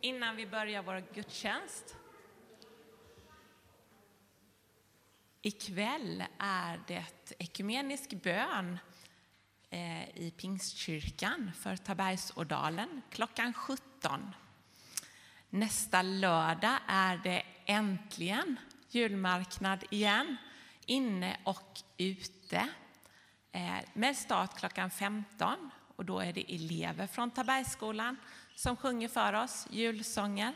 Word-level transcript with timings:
innan 0.00 0.36
vi 0.36 0.46
börjar 0.46 0.82
vår 0.82 1.02
gudstjänst. 1.14 1.96
Ikväll 5.42 6.24
är 6.38 6.80
det 6.86 7.34
ekumenisk 7.38 8.10
bön 8.22 8.78
eh, 9.70 10.18
i 10.18 10.32
Pingstkyrkan 10.36 11.52
för 11.58 11.76
Tabergsådalen 11.76 13.02
klockan 13.10 13.52
17. 13.52 14.34
Nästa 15.50 16.02
lördag 16.02 16.78
är 16.86 17.16
det 17.16 17.42
äntligen 17.66 18.56
julmarknad 18.88 19.84
igen, 19.90 20.36
inne 20.86 21.36
och 21.44 21.80
ute 21.96 22.68
eh, 23.52 23.78
med 23.94 24.16
start 24.16 24.58
klockan 24.58 24.90
15 24.90 25.70
och 25.96 26.04
då 26.04 26.20
är 26.20 26.32
det 26.32 26.54
elever 26.54 27.06
från 27.06 27.30
Tabergsskolan 27.30 28.16
som 28.56 28.76
sjunger 28.76 29.08
för 29.08 29.32
oss 29.32 29.66
julsånger. 29.70 30.52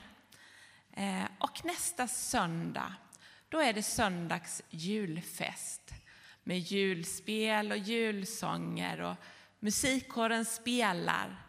Eh, 0.92 1.24
och 1.38 1.64
nästa 1.64 2.08
söndag, 2.08 2.94
då 3.48 3.58
är 3.58 3.72
det 3.72 3.82
söndags 3.82 4.62
julfest 4.70 5.94
med 6.44 6.58
julspel 6.58 7.72
och 7.72 7.78
julsånger 7.78 9.00
och 9.00 9.16
musikkåren 9.58 10.44
spelar. 10.44 11.46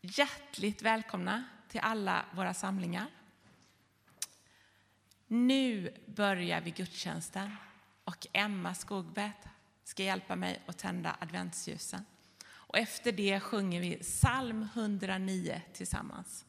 Hjärtligt 0.00 0.82
välkomna 0.82 1.44
till 1.68 1.80
alla 1.80 2.24
våra 2.34 2.54
samlingar. 2.54 3.06
Nu 5.26 5.94
börjar 6.06 6.60
vi 6.60 6.70
gudstjänsten 6.70 7.56
och 8.04 8.26
Emma 8.32 8.74
Skogbert 8.74 9.44
ska 9.84 10.02
hjälpa 10.02 10.36
mig 10.36 10.62
att 10.66 10.78
tända 10.78 11.16
adventsljusen. 11.20 12.04
Och 12.72 12.78
efter 12.78 13.12
det 13.12 13.40
sjunger 13.40 13.80
vi 13.80 13.96
psalm 13.96 14.68
109 14.74 15.62
tillsammans. 15.72 16.44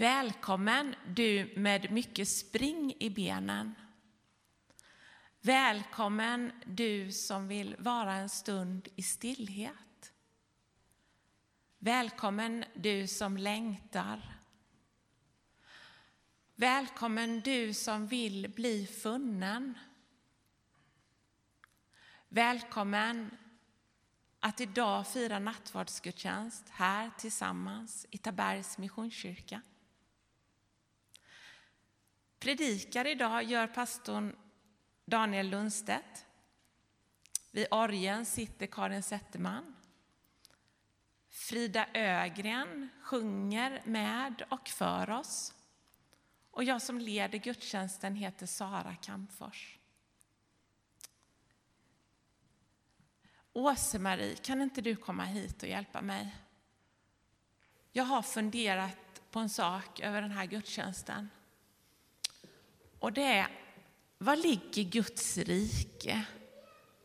Välkommen 0.00 0.94
du 1.06 1.52
med 1.56 1.92
mycket 1.92 2.28
spring 2.28 2.94
i 2.98 3.10
benen. 3.10 3.74
Välkommen 5.40 6.52
du 6.66 7.12
som 7.12 7.48
vill 7.48 7.76
vara 7.78 8.14
en 8.14 8.28
stund 8.28 8.88
i 8.96 9.02
stillhet. 9.02 10.12
Välkommen 11.78 12.64
du 12.74 13.06
som 13.06 13.36
längtar. 13.36 14.38
Välkommen 16.54 17.40
du 17.40 17.74
som 17.74 18.06
vill 18.06 18.52
bli 18.56 18.86
funnen. 18.86 19.78
Välkommen 22.28 23.30
att 24.40 24.60
idag 24.60 25.08
fira 25.08 25.38
nattvardsgudstjänst 25.38 26.68
här 26.68 27.10
tillsammans 27.18 28.06
i 28.10 28.18
Tabergs 28.18 28.78
Missionskyrka. 28.78 29.62
Predikar 32.40 33.06
idag 33.06 33.42
gör 33.42 33.66
pastorn 33.66 34.36
Daniel 35.04 35.48
Lundstedt. 35.48 36.26
Vid 37.50 37.66
orgen 37.70 38.26
sitter 38.26 38.66
Karin 38.66 39.02
Zetterman. 39.02 39.76
Frida 41.28 41.86
Ögren 41.94 42.88
sjunger 43.02 43.82
med 43.84 44.42
och 44.48 44.68
för 44.68 45.10
oss. 45.10 45.54
Och 46.50 46.64
jag 46.64 46.82
som 46.82 46.98
leder 46.98 47.38
gudstjänsten 47.38 48.16
heter 48.16 48.46
Sara 48.46 48.96
Kampfors. 48.96 49.78
Åse-Marie, 53.52 54.36
kan 54.36 54.62
inte 54.62 54.80
du 54.80 54.96
komma 54.96 55.24
hit 55.24 55.62
och 55.62 55.68
hjälpa 55.68 56.02
mig? 56.02 56.36
Jag 57.92 58.04
har 58.04 58.22
funderat 58.22 59.22
på 59.30 59.38
en 59.38 59.50
sak 59.50 60.00
över 60.00 60.22
den 60.22 60.30
här 60.30 60.46
gudstjänsten. 60.46 61.28
Och 63.00 63.12
det 63.12 63.24
är, 63.24 63.48
var 64.18 64.36
ligger 64.36 64.82
Guds 64.82 65.38
rike? 65.38 66.24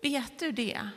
Vet 0.01 0.39
du 0.39 0.51
det? 0.51 0.89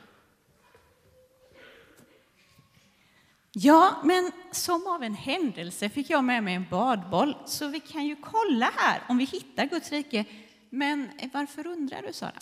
Ja, 3.52 4.00
men 4.04 4.32
som 4.52 4.86
av 4.86 5.02
en 5.02 5.14
händelse 5.14 5.88
fick 5.88 6.10
jag 6.10 6.24
med 6.24 6.44
mig 6.44 6.54
en 6.54 6.66
badboll, 6.70 7.36
så 7.46 7.68
vi 7.68 7.80
kan 7.80 8.06
ju 8.06 8.16
kolla 8.16 8.72
här 8.76 9.02
om 9.08 9.18
vi 9.18 9.24
hittar 9.24 9.66
Guds 9.66 9.90
rike. 9.92 10.24
Men 10.70 11.10
varför 11.32 11.66
undrar 11.66 12.02
du, 12.02 12.12
Sara? 12.12 12.32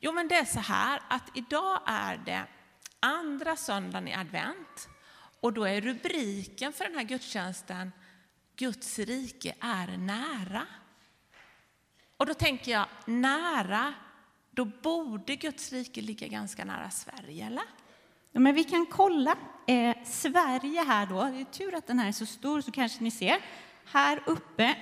Jo, 0.00 0.12
men 0.12 0.28
det 0.28 0.34
är 0.34 0.44
så 0.44 0.60
här 0.60 1.02
att 1.08 1.30
idag 1.34 1.80
är 1.86 2.16
det 2.16 2.42
andra 3.00 3.56
söndagen 3.56 4.08
i 4.08 4.14
advent 4.14 4.88
och 5.40 5.52
då 5.52 5.64
är 5.64 5.80
rubriken 5.80 6.72
för 6.72 6.84
den 6.84 6.94
här 6.94 7.04
gudstjänsten 7.04 7.92
Guds 8.56 8.98
rike 8.98 9.54
är 9.60 9.96
nära. 9.96 10.66
Och 12.18 12.26
då 12.26 12.34
tänker 12.34 12.72
jag, 12.72 12.86
nära, 13.06 13.94
då 14.50 14.64
borde 14.64 15.36
Guds 15.36 15.72
rike 15.72 16.00
ligga 16.00 16.26
ganska 16.26 16.64
nära 16.64 16.90
Sverige, 16.90 17.46
eller? 17.46 17.64
Ja, 18.32 18.40
men 18.40 18.54
vi 18.54 18.64
kan 18.64 18.86
kolla. 18.86 19.36
Eh, 19.66 19.96
Sverige 20.04 20.84
här 20.84 21.06
då, 21.06 21.24
det 21.24 21.40
är 21.40 21.44
tur 21.44 21.74
att 21.74 21.86
den 21.86 21.98
här 21.98 22.08
är 22.08 22.12
så 22.12 22.26
stor 22.26 22.60
så 22.60 22.70
kanske 22.70 23.04
ni 23.04 23.10
ser. 23.10 23.38
Här 23.84 24.22
uppe, 24.26 24.76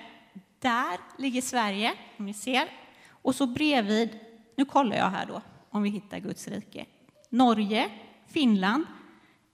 där 0.59 0.99
ligger 1.19 1.43
Sverige, 1.43 1.95
om 2.17 2.27
ni 2.27 2.35
ser. 2.35 2.69
Och 3.11 3.35
så 3.35 3.47
bredvid, 3.47 4.19
nu 4.57 4.65
kollar 4.65 4.97
jag 4.97 5.11
här 5.11 5.27
då, 5.27 5.43
om 5.71 5.83
vi 5.83 5.91
hittar 5.91 6.19
Guds 6.19 6.49
rike. 6.49 6.87
Norge, 7.29 7.91
Finland, 8.29 8.87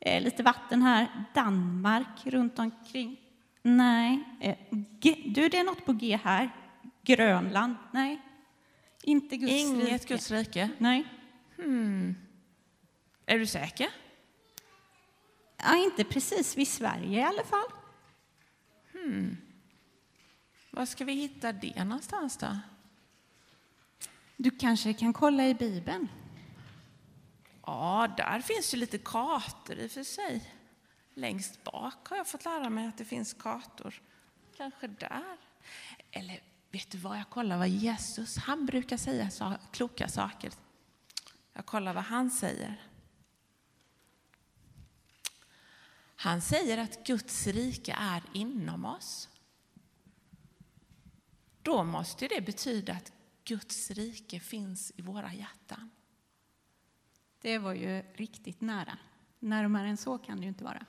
eh, 0.00 0.23
lite 0.23 0.43
vatten 0.43 0.82
här, 0.82 1.26
Danmark 1.34 2.26
runt 2.26 2.58
omkring. 2.58 3.20
Nej, 3.62 4.25
eh, 4.40 4.56
G, 5.00 5.14
du 5.26 5.49
det 5.49 5.58
är 5.58 5.64
något 5.64 5.87
på 5.87 5.93
G 5.93 6.20
här. 6.25 6.50
Grönland, 7.02 7.76
nej. 7.93 8.22
Inte 9.02 9.37
Guds 9.37 9.52
Inget 9.52 9.88
rike. 9.88 10.14
Guds 10.14 10.31
rike? 10.31 10.70
Nej. 10.78 11.04
Hmm. 11.56 12.16
Är 13.26 13.38
du 13.38 13.46
säker? 13.46 13.88
Ja, 15.56 15.76
inte 15.76 16.04
precis 16.04 16.56
vid 16.56 16.69
Sverige 16.69 17.20
i 17.20 17.22
alla 17.22 17.44
fall. 17.44 17.69
Hmm. 18.93 19.37
Var 20.70 20.87
ska 20.87 21.04
vi 21.04 21.12
hitta 21.12 21.52
det 21.52 21.84
någonstans 21.84 22.37
då? 22.37 22.58
Du 24.37 24.50
kanske 24.50 24.93
kan 24.93 25.12
kolla 25.12 25.48
i 25.48 25.55
Bibeln? 25.55 26.08
Ja, 27.66 28.14
där 28.16 28.40
finns 28.40 28.75
ju 28.75 28.78
lite 28.78 28.98
kartor 28.98 29.76
i 29.76 29.87
och 29.87 29.90
för 29.90 30.05
sig. 30.05 30.55
Längst 31.14 31.64
bak 31.64 32.08
har 32.08 32.16
jag 32.16 32.26
fått 32.26 32.44
lära 32.44 32.70
mig 32.70 32.87
att 32.87 32.98
det 32.98 33.05
finns 33.05 33.34
kartor. 33.34 34.02
Kanske 34.56 34.87
där. 34.87 35.37
Eller 36.10 36.40
vet 36.72 36.90
du 36.90 36.98
vad, 36.98 37.19
jag 37.19 37.30
kollar 37.30 37.58
vad 37.58 37.69
Jesus, 37.69 38.36
han 38.36 38.66
brukar 38.66 38.96
säga 38.96 39.30
så, 39.30 39.56
kloka 39.72 40.08
saker. 40.08 40.52
Jag 41.52 41.66
kollar 41.66 41.94
vad 41.94 42.04
han 42.04 42.30
säger. 42.30 42.88
Han 46.16 46.40
säger 46.40 46.78
att 46.78 47.06
Guds 47.06 47.46
rike 47.46 47.96
är 47.98 48.22
inom 48.32 48.84
oss. 48.84 49.28
Då 51.62 51.84
måste 51.84 52.28
det 52.28 52.40
betyda 52.40 52.92
att 52.92 53.12
Guds 53.44 53.90
rike 53.90 54.40
finns 54.40 54.92
i 54.96 55.02
våra 55.02 55.34
hjärtan. 55.34 55.90
Det 57.40 57.58
var 57.58 57.72
ju 57.72 58.02
riktigt 58.14 58.60
nära. 58.60 58.98
Närmare 59.38 59.88
än 59.88 59.96
så 59.96 60.19
kan 60.19 60.36
det 60.36 60.42
ju 60.42 60.48
inte 60.48 60.64
vara. 60.64 60.86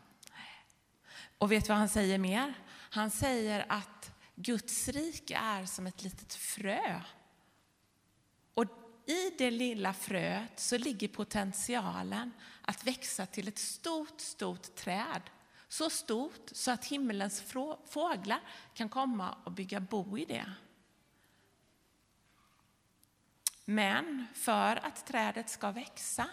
Och 1.37 1.51
vet 1.51 1.65
du 1.65 1.69
vad 1.69 1.77
han 1.77 1.89
säger 1.89 2.17
mer? 2.17 2.53
Han 2.69 3.11
säger 3.11 3.65
att 3.69 4.12
Guds 4.35 4.87
rike 4.87 5.37
är 5.37 5.65
som 5.65 5.87
ett 5.87 6.03
litet 6.03 6.33
frö. 6.33 7.01
Och 8.53 8.65
i 9.05 9.29
det 9.37 9.51
lilla 9.51 9.93
fröet 9.93 10.59
så 10.59 10.77
ligger 10.77 11.07
potentialen 11.07 12.31
att 12.61 12.87
växa 12.87 13.25
till 13.25 13.47
ett 13.47 13.59
stort, 13.59 14.21
stort 14.21 14.75
träd. 14.75 15.21
Så 15.67 15.89
stort 15.89 16.49
så 16.51 16.71
att 16.71 16.85
himmelens 16.85 17.41
fåglar 17.85 18.41
kan 18.73 18.89
komma 18.89 19.37
och 19.43 19.51
bygga 19.51 19.79
bo 19.79 20.17
i 20.17 20.25
det. 20.25 20.53
Men 23.65 24.27
för 24.33 24.85
att 24.85 25.05
trädet 25.07 25.49
ska 25.49 25.71
växa 25.71 26.29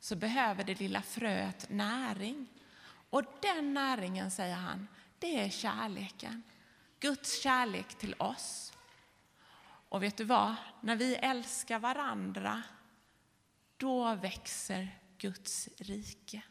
så 0.00 0.16
behöver 0.16 0.64
det 0.64 0.80
lilla 0.80 1.02
fröet 1.02 1.70
näring. 1.70 2.46
Och 3.10 3.22
den 3.42 3.74
näringen, 3.74 4.30
säger 4.30 4.54
han, 4.54 4.88
det 5.18 5.40
är 5.40 5.50
kärleken. 5.50 6.42
Guds 7.00 7.42
kärlek 7.42 7.94
till 7.98 8.14
oss. 8.18 8.72
Och 9.88 10.02
vet 10.02 10.16
du 10.16 10.24
vad? 10.24 10.54
När 10.80 10.96
vi 10.96 11.14
älskar 11.14 11.78
varandra, 11.78 12.62
då 13.76 14.14
växer 14.14 14.98
Guds 15.18 15.68
rike. 15.78 16.42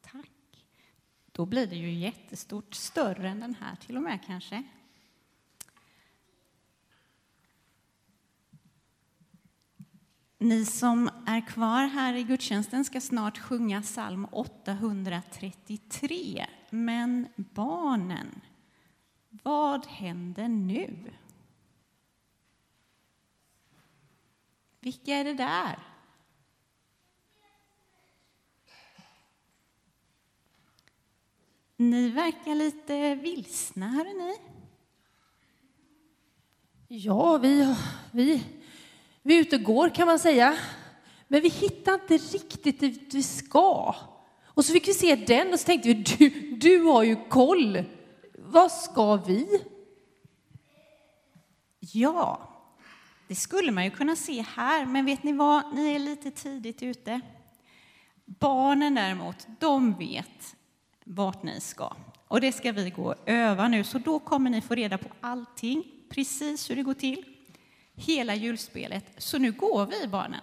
Tack. 0.00 0.66
Då 1.32 1.46
blir 1.46 1.66
det 1.66 1.76
ju 1.76 1.92
jättestort, 1.92 2.74
större 2.74 3.28
än 3.28 3.40
den 3.40 3.54
här 3.54 3.76
till 3.76 3.96
och 3.96 4.02
med 4.02 4.24
kanske. 4.26 4.62
Ni 10.42 10.64
som 10.64 11.10
är 11.26 11.46
kvar 11.46 11.86
här 11.86 12.14
i 12.14 12.22
gudstjänsten 12.22 12.84
ska 12.84 13.00
snart 13.00 13.38
sjunga 13.38 13.82
psalm 13.82 14.26
833. 14.30 16.46
Men 16.70 17.28
barnen, 17.36 18.40
vad 19.28 19.86
händer 19.86 20.48
nu? 20.48 21.12
Vilka 24.80 25.14
är 25.14 25.24
det 25.24 25.34
där? 25.34 25.78
Ni 31.76 32.08
verkar 32.08 32.54
lite 32.54 33.14
vilsna, 33.14 33.88
hörni. 33.88 34.36
Ja, 36.88 37.38
vi, 37.38 37.76
vi 38.10 38.61
vi 39.22 39.36
är 39.36 39.40
ute 39.40 39.56
och 39.56 39.62
går 39.62 39.88
kan 39.88 40.06
man 40.06 40.18
säga. 40.18 40.56
Men 41.28 41.40
vi 41.40 41.48
hittar 41.48 41.94
inte 41.94 42.16
riktigt 42.16 42.80
dit 42.80 43.14
vi 43.14 43.22
ska. 43.22 43.94
Och 44.44 44.64
så 44.64 44.72
fick 44.72 44.88
vi 44.88 44.94
se 44.94 45.16
den 45.16 45.52
och 45.52 45.60
så 45.60 45.66
tänkte 45.66 45.88
vi, 45.88 45.94
du, 45.94 46.28
du 46.56 46.82
har 46.82 47.02
ju 47.02 47.16
koll. 47.28 47.84
Vad 48.38 48.72
ska 48.72 49.16
vi? 49.16 49.62
Ja, 51.80 52.48
det 53.28 53.34
skulle 53.34 53.72
man 53.72 53.84
ju 53.84 53.90
kunna 53.90 54.16
se 54.16 54.44
här, 54.56 54.86
men 54.86 55.04
vet 55.04 55.22
ni 55.22 55.32
vad? 55.32 55.74
Ni 55.74 55.94
är 55.94 55.98
lite 55.98 56.30
tidigt 56.30 56.82
ute. 56.82 57.20
Barnen 58.24 58.94
däremot, 58.94 59.46
de 59.60 59.94
vet 59.94 60.56
vart 61.04 61.42
ni 61.42 61.60
ska. 61.60 61.96
Och 62.28 62.40
det 62.40 62.52
ska 62.52 62.72
vi 62.72 62.90
gå 62.90 63.04
och 63.04 63.28
öva 63.28 63.68
nu, 63.68 63.84
så 63.84 63.98
då 63.98 64.18
kommer 64.18 64.50
ni 64.50 64.60
få 64.60 64.74
reda 64.74 64.98
på 64.98 65.08
allting, 65.20 65.84
precis 66.08 66.70
hur 66.70 66.76
det 66.76 66.82
går 66.82 66.94
till 66.94 67.31
hela 68.06 68.34
julspelet. 68.34 69.04
Så 69.16 69.38
nu 69.38 69.52
går 69.52 69.86
vi, 69.86 70.08
barnen. 70.08 70.40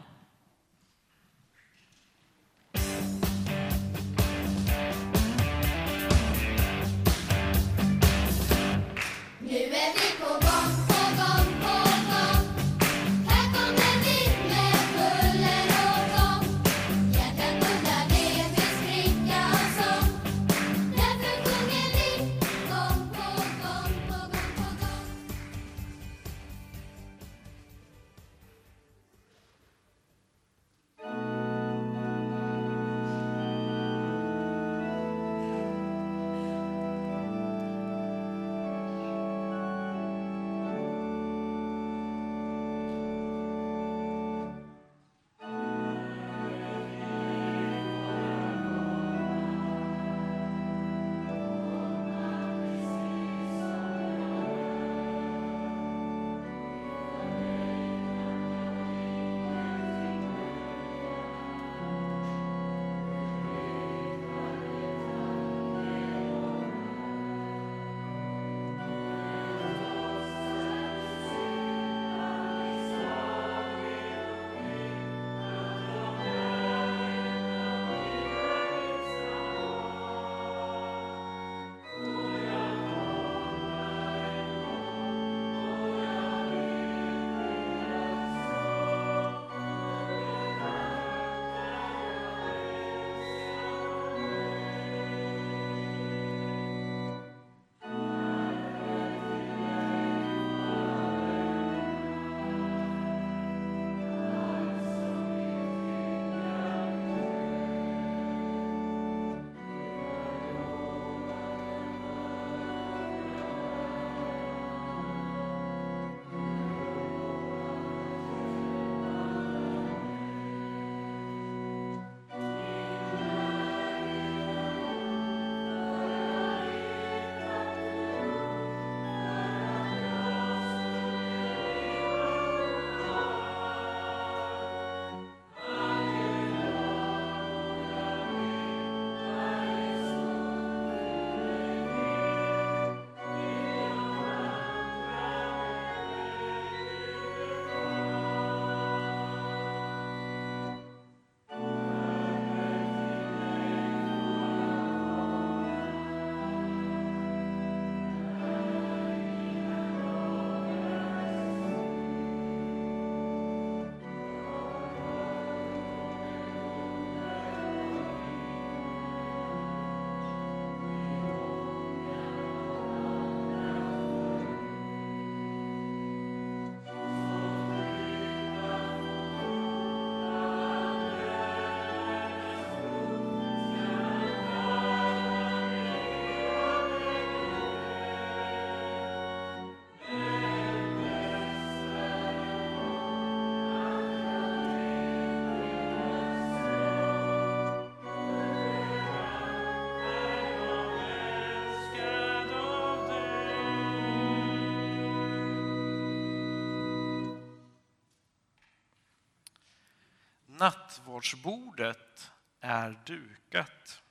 Nattvardsbordet 210.60 212.32
är 212.60 213.00
dukat. 213.06 214.02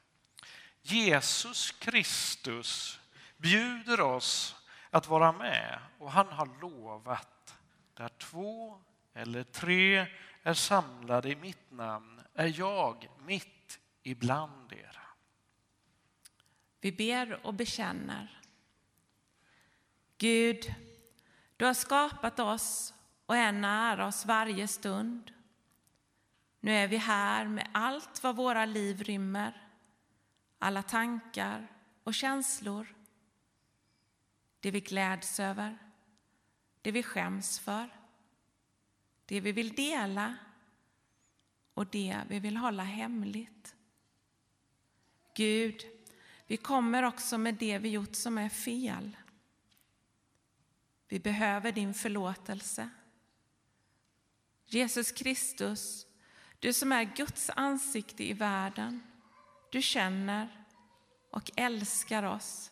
Jesus 0.83 1.71
Kristus 1.71 3.01
bjuder 3.37 4.01
oss 4.01 4.57
att 4.91 5.09
vara 5.09 5.33
med 5.33 5.79
och 5.99 6.13
han 6.13 6.29
har 6.29 6.61
lovat 6.61 7.59
där 7.95 8.09
två 8.09 8.81
eller 9.15 9.43
tre 9.43 10.07
är 10.43 10.55
samlade 10.55 11.29
i 11.31 11.37
mitt 11.37 11.71
namn 11.71 12.21
är 12.35 12.59
jag 12.59 13.09
mitt 13.19 13.79
ibland 14.03 14.73
er. 14.73 15.01
Vi 16.81 16.93
ber 16.93 17.47
och 17.47 17.55
bekänner. 17.55 18.41
Gud, 20.19 20.75
du 21.57 21.65
har 21.65 21.75
skapat 21.75 22.41
oss 22.41 22.95
och 23.27 23.37
är 23.37 23.53
nära 23.53 24.07
oss 24.07 24.27
varje 24.27 24.69
stund. 24.69 25.33
Nu 26.61 26.73
är 26.73 26.89
vi 26.89 26.97
här 26.97 27.47
med 27.47 27.69
allt 27.73 28.23
vad 28.23 28.37
våra 28.37 28.65
liv 28.65 29.03
rymmer, 29.03 29.69
alla 30.59 30.83
tankar 30.83 31.73
och 32.05 32.15
känslor. 32.15 32.95
Det 34.61 34.71
vi 34.71 34.81
gläds 34.81 35.41
över, 35.41 35.79
det 36.83 36.91
vi 36.91 37.03
skäms 37.03 37.59
för, 37.59 37.89
det 39.25 39.41
vi 39.41 39.53
vill 39.53 39.75
dela 39.75 40.37
och 41.75 41.87
det 41.87 42.21
vi 42.29 42.39
vill 42.39 42.57
hålla 42.57 42.83
hemligt. 42.83 43.77
Gud, 45.35 45.85
vi 46.47 46.57
kommer 46.57 47.03
också 47.03 47.39
med 47.39 47.55
det 47.55 47.79
vi 47.79 47.89
gjort 47.89 48.15
som 48.15 48.39
är 48.39 48.49
fel. 48.49 49.17
Vi 51.09 51.21
behöver 51.21 51.73
din 51.73 51.95
förlåtelse. 51.95 52.91
Jesus 54.65 55.13
Kristus, 55.13 56.07
du 56.59 56.73
som 56.73 56.93
är 56.93 57.05
Guds 57.05 57.51
ansikte 57.57 58.25
i 58.25 58.33
världen, 58.33 59.03
du 59.71 59.83
känner 59.83 60.67
och 61.31 61.51
älskar 61.57 62.23
oss. 62.23 62.71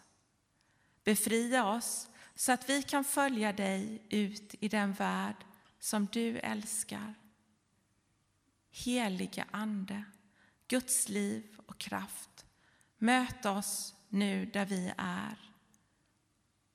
Befria 1.04 1.66
oss 1.66 2.08
så 2.34 2.52
att 2.52 2.68
vi 2.68 2.82
kan 2.82 3.04
följa 3.04 3.52
dig 3.52 4.02
ut 4.08 4.54
i 4.60 4.68
den 4.68 4.92
värld 4.92 5.36
som 5.78 6.06
du 6.06 6.38
älskar. 6.38 7.14
Helige 8.70 9.44
Ande, 9.50 10.04
Guds 10.68 11.08
liv 11.08 11.60
och 11.66 11.78
kraft, 11.78 12.46
möt 12.98 13.46
oss 13.46 13.94
nu 14.08 14.46
där 14.46 14.66
vi 14.66 14.92
är. 14.96 15.52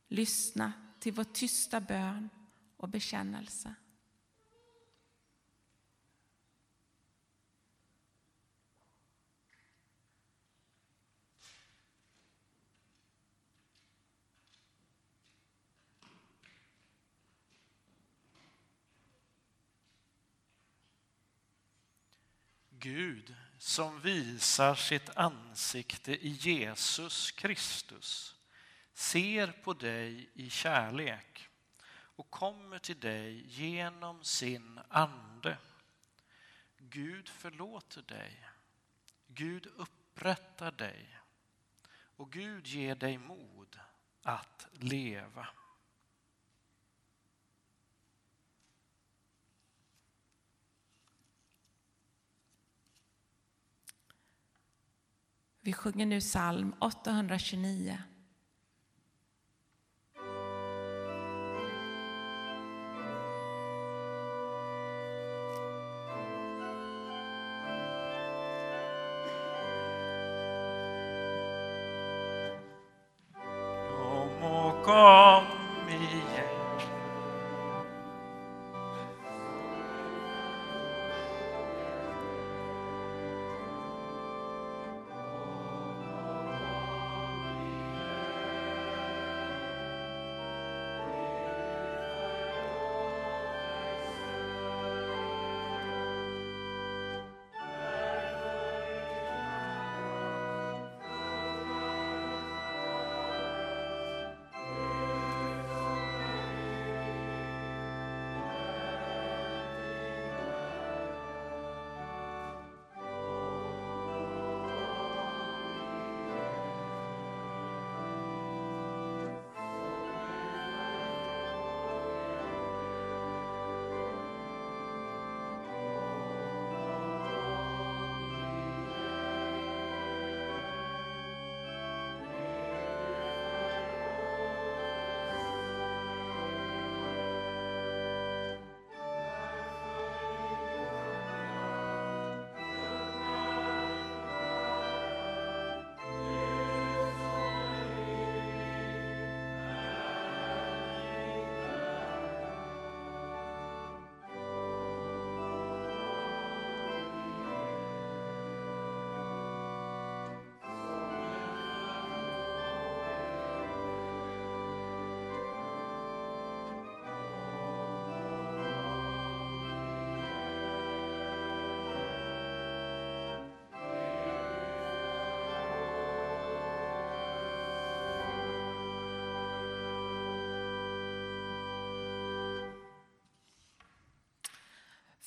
Lyssna 0.07 0.73
till 0.99 1.13
vår 1.13 1.23
tysta 1.23 1.81
bön 1.81 2.29
och 2.77 2.89
bekännelse. 2.89 3.75
Gud 22.81 23.35
som 23.57 24.01
visar 24.01 24.75
sitt 24.75 25.09
ansikte 25.17 26.11
i 26.11 26.29
Jesus 26.29 27.31
Kristus 27.31 28.35
ser 28.93 29.51
på 29.51 29.73
dig 29.73 30.29
i 30.33 30.49
kärlek 30.49 31.49
och 31.91 32.31
kommer 32.31 32.79
till 32.79 32.99
dig 32.99 33.45
genom 33.47 34.23
sin 34.23 34.79
ande. 34.89 35.57
Gud 36.77 37.29
förlåter 37.29 38.01
dig. 38.01 38.47
Gud 39.27 39.67
upprättar 39.75 40.71
dig 40.71 41.19
och 41.93 42.31
Gud 42.31 42.67
ger 42.67 42.95
dig 42.95 43.17
mod 43.17 43.79
att 44.23 44.67
leva. 44.71 45.47
Vi 55.63 55.73
sjunger 55.73 56.05
nu 56.05 56.19
psalm 56.19 56.73
829. 56.79 58.10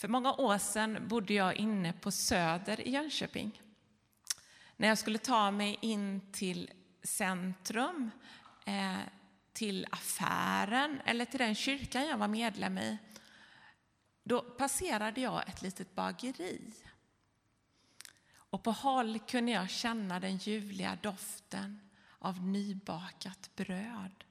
För 0.04 0.08
många 0.08 0.32
år 0.32 0.58
sedan 0.58 1.08
bodde 1.08 1.34
jag 1.34 1.56
inne 1.56 1.92
på 1.92 2.10
Söder 2.10 2.80
i 2.80 2.90
Jönköping. 2.90 3.62
När 4.76 4.88
jag 4.88 4.98
skulle 4.98 5.18
ta 5.18 5.50
mig 5.50 5.78
in 5.80 6.32
till 6.32 6.70
centrum, 7.02 8.10
eh, 8.64 8.98
till 9.52 9.86
affären 9.90 11.00
eller 11.04 11.24
till 11.24 11.38
den 11.38 11.54
kyrkan 11.54 12.06
jag 12.06 12.18
var 12.18 12.28
medlem 12.28 12.78
i, 12.78 12.98
då 14.24 14.40
passerade 14.40 15.20
jag 15.20 15.48
ett 15.48 15.62
litet 15.62 15.94
bageri. 15.94 16.72
Och 18.34 18.62
på 18.62 18.72
håll 18.72 19.18
kunde 19.18 19.52
jag 19.52 19.70
känna 19.70 20.20
den 20.20 20.36
ljuvliga 20.36 20.98
doften 21.02 21.90
av 22.18 22.42
nybakat 22.42 23.50
bröd. 23.56 24.24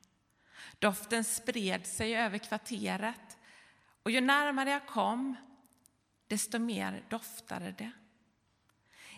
Doften 0.79 1.23
spred 1.23 1.85
sig 1.85 2.15
över 2.15 2.37
kvarteret 2.37 3.37
och 4.03 4.11
ju 4.11 4.21
närmare 4.21 4.69
jag 4.69 4.87
kom, 4.87 5.35
desto 6.33 6.59
mer 6.59 7.03
doftade 7.09 7.71
det. 7.71 7.91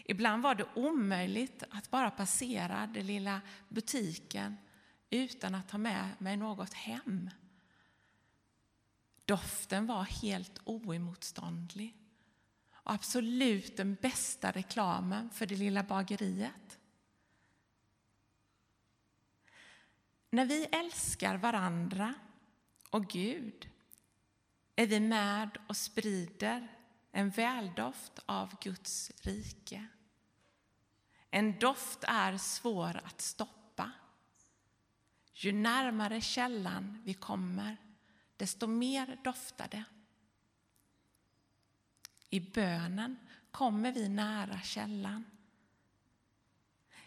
Ibland 0.06 0.44
var 0.44 0.56
det 0.56 0.68
omöjligt 0.76 1.64
att 1.70 1.92
bara 1.92 2.12
passera 2.12 2.88
den 2.88 3.08
lilla 3.08 3.42
butiken 3.70 4.58
utan 5.10 5.56
att 5.56 5.70
ta 5.70 5.78
med 5.78 6.10
mig 6.20 6.38
något 6.38 6.74
hem. 6.74 7.30
Doften 9.26 9.86
var 9.86 10.04
helt 10.04 10.62
oemotståndlig 10.64 11.98
och 12.72 12.92
absolut 12.94 13.78
den 13.78 13.96
bästa 13.96 14.52
reklamen 14.52 15.30
för 15.30 15.46
det 15.46 15.56
lilla 15.56 15.84
bageriet. 15.84 16.80
När 20.30 20.46
vi 20.46 20.66
älskar 20.66 21.38
varandra 21.38 22.14
och 22.90 23.08
Gud 23.08 23.70
är 24.76 24.88
vi 24.88 25.00
med 25.00 25.58
och 25.68 25.78
sprider 25.78 26.76
en 27.16 27.30
väldoft 27.30 28.20
av 28.26 28.60
Guds 28.62 29.12
rike. 29.22 29.88
En 31.30 31.60
doft 31.60 32.04
är 32.04 32.38
svår 32.38 33.02
att 33.06 33.22
stoppa. 33.22 33.92
Ju 35.34 35.52
närmare 35.52 36.22
källan 36.22 37.02
vi 37.06 37.14
kommer, 37.14 37.78
desto 38.38 38.68
mer 38.68 39.20
doftar 39.24 39.68
det. 39.68 39.84
I 42.30 42.40
bönen 42.40 43.18
kommer 43.52 43.92
vi 43.92 44.10
nära 44.10 44.62
källan. 44.62 45.26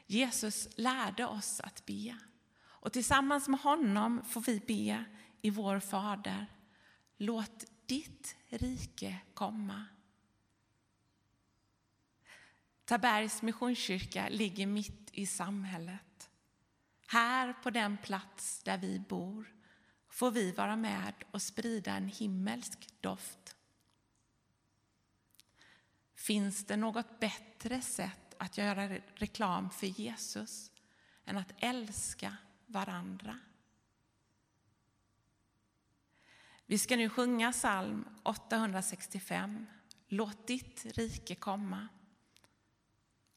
Jesus 0.06 0.68
lärde 0.76 1.26
oss 1.26 1.60
att 1.60 1.86
be 1.86 2.18
och 2.60 2.92
tillsammans 2.92 3.48
med 3.48 3.60
honom 3.60 4.24
får 4.24 4.40
vi 4.40 4.60
be 4.60 5.04
i 5.42 5.50
vår 5.50 5.80
Fader. 5.80 6.46
Låt 7.16 7.64
ditt 7.86 8.36
rike 8.48 9.20
komma. 9.34 9.84
Tabergs 12.88 13.42
Missionskyrka 13.42 14.28
ligger 14.28 14.66
mitt 14.66 15.10
i 15.12 15.26
samhället. 15.26 16.30
Här 17.06 17.52
på 17.52 17.70
den 17.70 17.96
plats 17.96 18.62
där 18.62 18.78
vi 18.78 18.98
bor 18.98 19.54
får 20.08 20.30
vi 20.30 20.52
vara 20.52 20.76
med 20.76 21.14
och 21.30 21.42
sprida 21.42 21.92
en 21.92 22.08
himmelsk 22.08 22.88
doft. 23.00 23.56
Finns 26.14 26.64
det 26.64 26.76
något 26.76 27.20
bättre 27.20 27.80
sätt 27.80 28.34
att 28.38 28.58
göra 28.58 28.88
reklam 29.14 29.70
för 29.70 29.86
Jesus 29.86 30.70
än 31.24 31.36
att 31.36 31.52
älska 31.58 32.36
varandra? 32.66 33.38
Vi 36.66 36.78
ska 36.78 36.96
nu 36.96 37.08
sjunga 37.08 37.52
psalm 37.52 38.04
865. 38.22 39.66
Låt 40.08 40.46
ditt 40.46 40.84
rike 40.84 41.34
komma. 41.34 41.88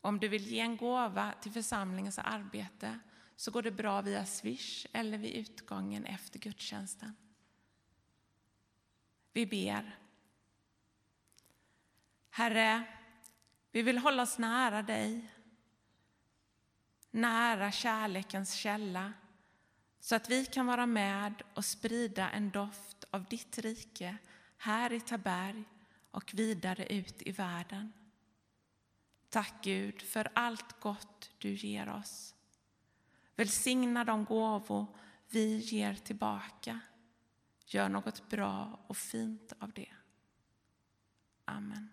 Om 0.02 0.20
du 0.20 0.28
vill 0.28 0.48
ge 0.48 0.60
en 0.60 0.78
gåva 0.78 1.34
till 1.42 1.52
församlingens 1.52 2.20
arbete 2.20 3.00
så 3.36 3.52
går 3.52 3.62
det 3.62 3.72
bra 3.72 4.02
via 4.02 4.26
Swish 4.26 4.86
eller 4.94 5.18
vid 5.18 5.32
utgången 5.32 6.06
efter 6.06 6.40
gudstjänsten. 6.40 7.16
Vi 9.34 9.46
ber. 9.46 9.98
Herre, 12.30 12.84
vi 13.72 13.82
vill 13.82 13.98
hålla 13.98 14.24
oss 14.24 14.38
nära 14.38 14.82
dig, 14.82 15.32
nära 17.12 17.72
kärlekens 17.72 18.54
källa 18.54 19.14
så 20.00 20.16
att 20.16 20.30
vi 20.30 20.46
kan 20.46 20.66
vara 20.66 20.86
med 20.86 21.44
och 21.54 21.66
sprida 21.66 22.30
en 22.30 22.50
doft 22.50 23.04
av 23.12 23.26
ditt 23.26 23.58
rike 23.58 24.18
här 24.58 24.94
i 24.94 25.00
Taberg 25.00 25.64
och 26.12 26.34
vidare 26.34 26.86
ut 26.86 27.22
i 27.22 27.32
världen. 27.32 27.94
Tack 29.32 29.54
Gud 29.64 30.02
för 30.02 30.30
allt 30.34 30.80
gott 30.80 31.32
du 31.38 31.54
ger 31.54 31.90
oss. 31.90 32.36
Välsigna 33.36 34.04
de 34.04 34.26
gåvor 34.26 34.86
vi 35.30 35.58
ger 35.58 35.94
tillbaka. 35.94 36.80
Gör 37.66 37.90
något 37.90 38.30
bra 38.30 38.80
och 38.88 38.98
fint 38.98 39.54
av 39.60 39.72
det. 39.72 39.94
Amen. 41.46 41.90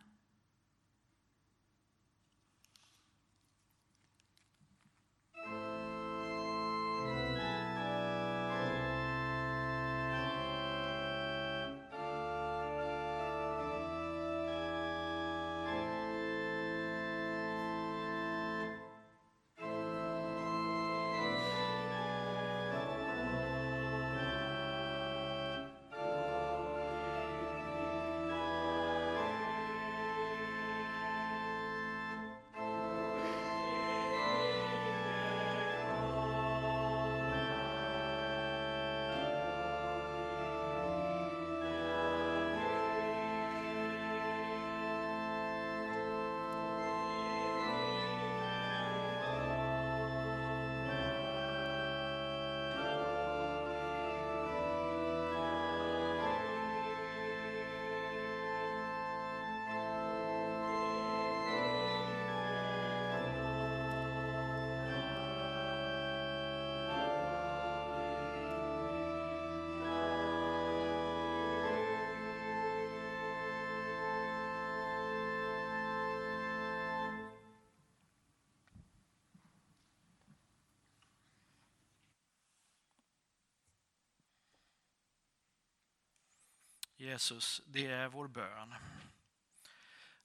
Jesus, 87.01 87.63
det 87.67 87.87
är 87.87 88.09
vår 88.09 88.29
bön. 88.29 88.75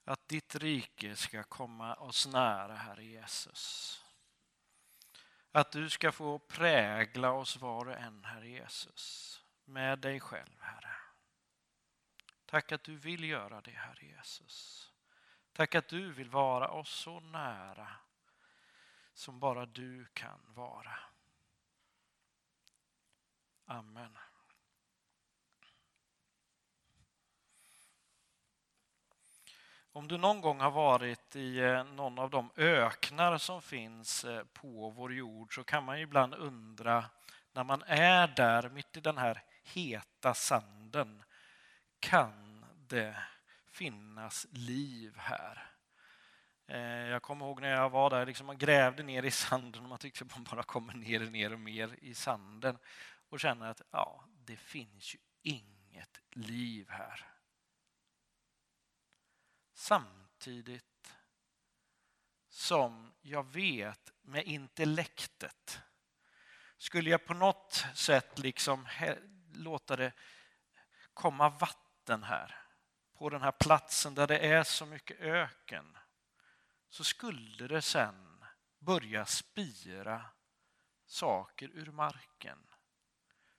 Att 0.03 0.27
ditt 0.27 0.55
rike 0.55 1.15
ska 1.15 1.43
komma 1.43 1.95
oss 1.95 2.27
nära, 2.27 2.75
Herre 2.75 3.03
Jesus. 3.03 3.99
Att 5.51 5.71
du 5.71 5.89
ska 5.89 6.11
få 6.11 6.39
prägla 6.39 7.31
oss 7.31 7.57
var 7.57 7.85
och 7.85 7.97
en, 7.97 8.23
Herre 8.23 8.49
Jesus, 8.49 9.41
med 9.65 9.99
dig 9.99 10.19
själv, 10.19 10.59
Herre. 10.59 10.95
Tack 12.45 12.71
att 12.71 12.83
du 12.83 12.95
vill 12.95 13.23
göra 13.23 13.61
det, 13.61 13.71
Herre 13.71 14.05
Jesus. 14.05 14.91
Tack 15.53 15.75
att 15.75 15.87
du 15.87 16.11
vill 16.11 16.29
vara 16.29 16.69
oss 16.69 16.89
så 16.89 17.19
nära 17.19 17.91
som 19.13 19.39
bara 19.39 19.65
du 19.65 20.05
kan 20.13 20.39
vara. 20.53 20.99
Amen. 23.65 24.17
Om 29.95 30.07
du 30.07 30.17
någon 30.17 30.41
gång 30.41 30.59
har 30.59 30.71
varit 30.71 31.35
i 31.35 31.59
eh, 31.59 31.83
någon 31.83 32.19
av 32.19 32.29
de 32.29 32.49
öknar 32.55 33.37
som 33.37 33.61
finns 33.61 34.23
eh, 34.23 34.43
på 34.43 34.89
vår 34.89 35.13
jord 35.13 35.55
så 35.55 35.63
kan 35.63 35.83
man 35.83 35.97
ibland 35.99 36.33
undra 36.33 37.05
när 37.51 37.63
man 37.63 37.83
är 37.87 38.27
där 38.27 38.69
mitt 38.69 38.97
i 38.97 38.99
den 38.99 39.17
här 39.17 39.43
heta 39.63 40.33
sanden, 40.33 41.23
kan 41.99 42.65
det 42.87 43.17
finnas 43.71 44.47
liv 44.51 45.13
här? 45.17 45.71
Eh, 46.67 47.07
jag 47.07 47.21
kommer 47.21 47.45
ihåg 47.45 47.61
när 47.61 47.69
jag 47.69 47.89
var 47.89 48.09
där, 48.09 48.25
liksom 48.25 48.47
man 48.47 48.57
grävde 48.57 49.03
ner 49.03 49.23
i 49.23 49.31
sanden 49.31 49.83
och 49.83 49.89
man 49.89 49.99
tyckte 49.99 50.25
att 50.25 50.35
man 50.35 50.43
bara 50.43 50.63
kommer 50.63 50.93
ner 50.93 51.23
och 51.25 51.31
ner 51.31 51.53
och 51.53 51.59
mer 51.59 51.95
i 52.01 52.13
sanden 52.13 52.77
och 53.29 53.39
känner 53.39 53.69
att 53.69 53.81
ja, 53.91 54.25
det 54.45 54.57
finns 54.57 55.15
ju 55.15 55.19
inget 55.41 56.21
liv 56.31 56.89
här. 56.89 57.32
Samtidigt 59.73 61.15
som 62.49 63.13
jag 63.21 63.43
vet 63.43 64.13
med 64.21 64.43
intellektet 64.45 65.81
skulle 66.77 67.09
jag 67.09 67.25
på 67.25 67.33
något 67.33 67.85
sätt 67.93 68.39
liksom 68.39 68.87
låta 69.53 69.95
det 69.95 70.13
komma 71.13 71.49
vatten 71.49 72.23
här 72.23 72.63
på 73.13 73.29
den 73.29 73.41
här 73.41 73.51
platsen 73.51 74.15
där 74.15 74.27
det 74.27 74.37
är 74.39 74.63
så 74.63 74.85
mycket 74.85 75.19
öken 75.19 75.97
så 76.89 77.03
skulle 77.03 77.67
det 77.67 77.81
sen 77.81 78.45
börja 78.79 79.25
spira 79.25 80.25
saker 81.05 81.69
ur 81.73 81.91
marken. 81.91 82.67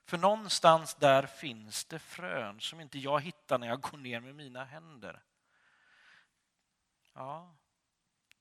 För 0.04 0.18
någonstans 0.18 0.94
där 0.94 1.26
finns 1.26 1.84
det 1.84 1.98
frön 1.98 2.60
som 2.60 2.80
inte 2.80 2.98
jag 2.98 3.20
hittar 3.20 3.58
när 3.58 3.66
jag 3.66 3.80
går 3.80 3.98
ner 3.98 4.20
med 4.20 4.34
mina 4.34 4.64
händer. 4.64 5.22
Ja, 7.14 7.56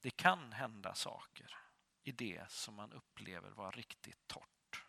det 0.02 0.12
kan 0.12 0.52
hända 0.52 0.96
saker 0.96 1.58
i 2.04 2.12
det 2.12 2.52
som 2.52 2.76
man 2.76 2.94
upplever 2.94 3.50
vara 3.50 3.72
riktigt 3.72 4.28
torrt. 4.28 4.86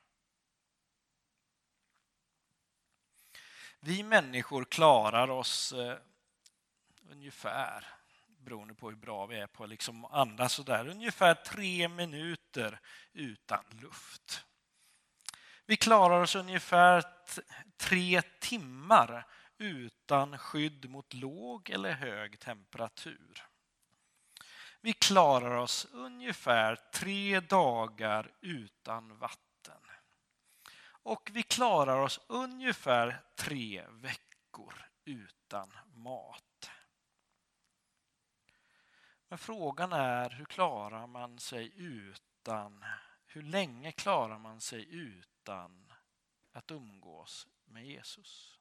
Vi 3.81 4.03
människor 4.03 4.65
klarar 4.65 5.31
oss 5.31 5.73
eh, 5.73 5.99
ungefär, 7.11 7.87
beroende 8.27 8.75
på 8.75 8.89
hur 8.89 8.97
bra 8.97 9.27
vi 9.27 9.41
är 9.41 9.47
på 9.47 9.65
att 9.65 9.71
liksom 9.71 10.05
andas 10.05 10.53
sådär, 10.53 10.89
ungefär 10.89 11.35
tre 11.35 11.89
minuter 11.89 12.81
utan 13.13 13.65
luft. 13.71 14.45
Vi 15.67 15.77
klarar 15.77 16.21
oss 16.21 16.35
ungefär 16.35 17.05
tre 17.77 18.23
timmar 18.23 19.27
utan 19.59 20.39
skydd 20.39 20.91
mot 20.91 21.15
låg 21.15 21.71
eller 21.71 21.93
hög 21.93 22.41
temperatur. 22.41 23.54
Vi 24.85 24.93
klarar 24.93 25.57
oss 25.57 25.87
ungefär 25.93 26.77
tre 26.93 27.41
dagar 27.41 28.33
utan 28.41 29.19
vatten. 29.19 29.81
Och 30.87 31.31
vi 31.33 31.43
klarar 31.43 31.99
oss 31.99 32.21
ungefär 32.27 33.23
tre 33.37 33.87
veckor 33.91 34.75
utan 35.05 35.73
mat. 35.95 36.71
Men 39.29 39.39
frågan 39.39 39.93
är 39.93 40.31
hur 40.31 40.45
klarar 40.45 41.07
man 41.07 41.39
sig 41.39 41.73
utan, 41.77 42.85
hur 43.27 43.43
länge 43.43 43.93
klarar 43.93 44.39
man 44.39 44.61
sig 44.61 44.95
utan 44.95 45.93
att 46.53 46.71
umgås 46.71 47.47
med 47.65 47.87
Jesus? 47.87 48.61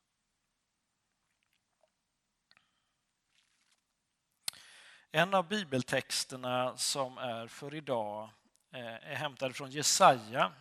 En 5.15 5.34
av 5.34 5.47
bibeltexterna 5.47 6.78
som 6.78 7.17
är 7.17 7.47
för 7.47 7.76
idag 7.76 8.30
eh, 8.71 8.86
är 8.86 9.15
hämtad 9.15 9.56
från 9.56 9.71
Jesaja 9.71 10.54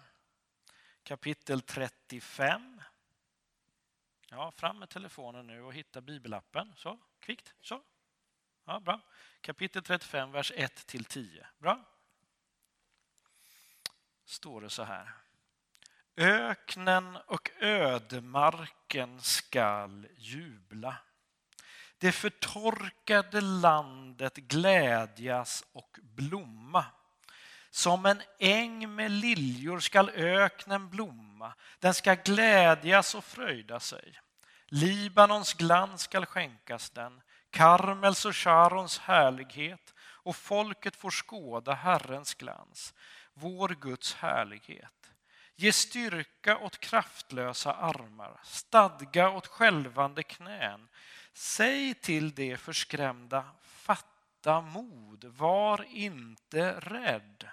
kapitel 1.02 1.60
35. 1.60 2.82
Ja, 4.28 4.50
fram 4.50 4.78
med 4.78 4.88
telefonen 4.88 5.46
nu 5.46 5.62
och 5.62 5.74
hitta 5.74 6.00
bibelappen. 6.00 6.72
Så, 6.76 6.98
kvickt. 7.20 7.54
Så. 7.60 7.82
Ja, 8.64 8.80
bra. 8.80 9.00
Kapitel 9.40 9.82
35, 9.82 10.32
vers 10.32 10.52
1-10. 10.52 11.46
Bra. 11.58 11.84
Står 14.24 14.60
det 14.60 14.70
så 14.70 14.82
här. 14.82 15.10
Öknen 16.16 17.16
och 17.16 17.50
ödemarken 17.60 19.20
skall 19.20 20.08
jubla 20.16 20.96
det 22.02 22.12
förtorkade 22.12 23.40
landet 23.40 24.36
glädjas 24.36 25.64
och 25.72 25.98
blomma. 26.02 26.84
Som 27.70 28.06
en 28.06 28.22
äng 28.38 28.94
med 28.94 29.10
liljor 29.10 29.80
skall 29.80 30.10
öknen 30.10 30.88
blomma, 30.88 31.54
den 31.78 31.94
skall 31.94 32.16
glädjas 32.16 33.14
och 33.14 33.24
fröjda 33.24 33.80
sig. 33.80 34.20
Libanons 34.66 35.54
glans 35.54 36.02
skall 36.02 36.26
skänkas 36.26 36.90
den, 36.90 37.20
Karmels 37.50 38.24
och 38.24 38.36
Sharons 38.36 38.98
härlighet 38.98 39.94
och 40.00 40.36
folket 40.36 40.96
får 40.96 41.10
skåda 41.10 41.74
Herrens 41.74 42.34
glans, 42.34 42.94
vår 43.34 43.68
Guds 43.68 44.14
härlighet. 44.14 45.12
Ge 45.56 45.72
styrka 45.72 46.58
åt 46.58 46.78
kraftlösa 46.78 47.72
armar, 47.72 48.40
stadga 48.44 49.30
åt 49.30 49.46
skälvande 49.46 50.22
knän, 50.22 50.88
Säg 51.34 51.94
till 51.94 52.34
de 52.34 52.56
förskrämda, 52.56 53.44
fatta 53.62 54.60
mod, 54.60 55.24
var 55.24 55.86
inte 55.90 56.80
rädd. 56.80 57.48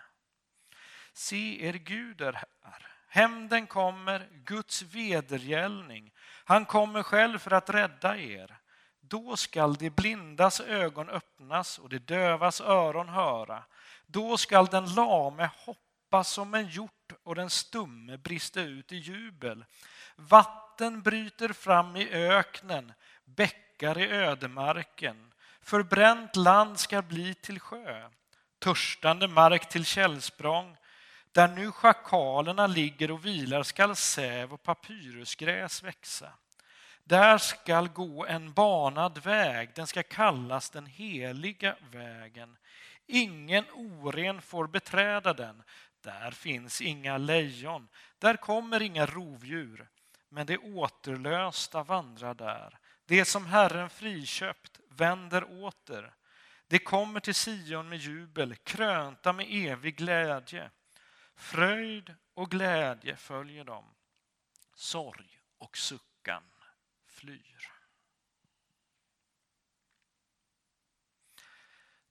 Se, 1.14 1.66
er 1.68 1.74
Gud 1.74 2.22
är 2.22 2.34
här. 2.34 2.88
Hämnden 3.08 3.68
kommer, 3.68 4.30
Guds 4.32 4.82
vedergällning. 4.82 6.12
Han 6.46 6.66
kommer 6.66 7.04
själv 7.04 7.40
för 7.40 7.52
att 7.52 7.70
rädda 7.70 8.18
er. 8.18 8.58
Då 9.00 9.38
skall 9.38 9.76
de 9.76 9.90
blindas 9.90 10.60
ögon 10.60 11.10
öppnas 11.10 11.80
och 11.80 11.90
de 11.90 12.00
dövas 12.00 12.62
öron 12.62 13.10
höra. 13.10 13.64
Då 14.06 14.38
skall 14.38 14.66
den 14.66 14.94
lame 14.94 15.50
hoppa 15.66 16.24
som 16.24 16.54
en 16.54 16.68
hjort 16.68 17.14
och 17.24 17.36
den 17.36 17.50
stumme 17.50 18.18
brista 18.18 18.62
ut 18.62 18.92
i 18.92 18.96
jubel. 18.98 19.66
Vatten 20.16 21.02
bryter 21.02 21.54
fram 21.54 21.96
i 21.96 22.10
öknen, 22.10 22.94
bäck 23.26 23.69
bäckar 23.80 23.98
i 23.98 24.12
ödemarken. 24.12 25.32
Förbränt 25.62 26.36
land 26.36 26.80
ska 26.80 27.02
bli 27.02 27.34
till 27.34 27.60
sjö, 27.60 28.10
törstande 28.60 29.28
mark 29.28 29.70
till 29.70 29.86
källsprång. 29.86 30.78
Där 31.32 31.48
nu 31.48 31.72
schakalerna 31.72 32.68
ligger 32.68 33.12
och 33.12 33.26
vilar 33.26 33.64
skall 33.64 33.96
säv 33.96 34.54
och 34.54 34.64
papyrusgräs 34.64 35.84
växa. 35.84 36.34
Där 37.04 37.38
skall 37.38 37.88
gå 37.90 38.26
en 38.26 38.54
banad 38.54 39.18
väg, 39.18 39.70
den 39.76 39.88
ska 39.88 40.04
kallas 40.04 40.70
den 40.70 40.86
heliga 40.86 41.76
vägen. 41.92 42.58
Ingen 43.08 43.66
oren 43.74 44.42
får 44.42 44.68
beträda 44.68 45.34
den. 45.34 45.64
Där 46.02 46.32
finns 46.32 46.82
inga 46.82 47.18
lejon, 47.18 47.88
där 48.18 48.38
kommer 48.38 48.82
inga 48.82 49.06
rovdjur. 49.06 49.88
Men 50.30 50.46
det 50.46 50.58
återlösta 50.58 51.84
vandrar 51.84 52.34
där. 52.34 52.80
Det 53.10 53.26
som 53.26 53.46
Herren 53.46 53.90
friköpt 53.90 54.80
vänder 54.90 55.64
åter. 55.64 56.14
Det 56.68 56.80
kommer 56.80 57.20
till 57.20 57.36
Sion 57.36 57.90
med 57.90 57.98
jubel, 57.98 58.56
krönta 58.56 59.34
med 59.34 59.48
evig 59.50 59.96
glädje. 59.96 60.72
Fröjd 61.36 62.16
och 62.34 62.52
glädje 62.52 63.16
följer 63.16 63.64
dem. 63.64 63.86
Sorg 64.74 65.40
och 65.58 65.78
suckan 65.78 66.44
flyr. 67.06 67.72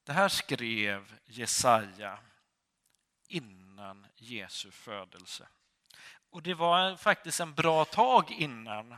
Det 0.02 0.12
här 0.12 0.28
skrev 0.28 1.18
Jesaja 1.24 2.18
innan 3.26 4.06
Jesu 4.16 4.70
födelse. 4.70 5.48
Och 6.30 6.42
det 6.42 6.54
var 6.54 6.96
faktiskt 6.96 7.40
en 7.40 7.54
bra 7.54 7.84
tag 7.84 8.30
innan 8.30 8.96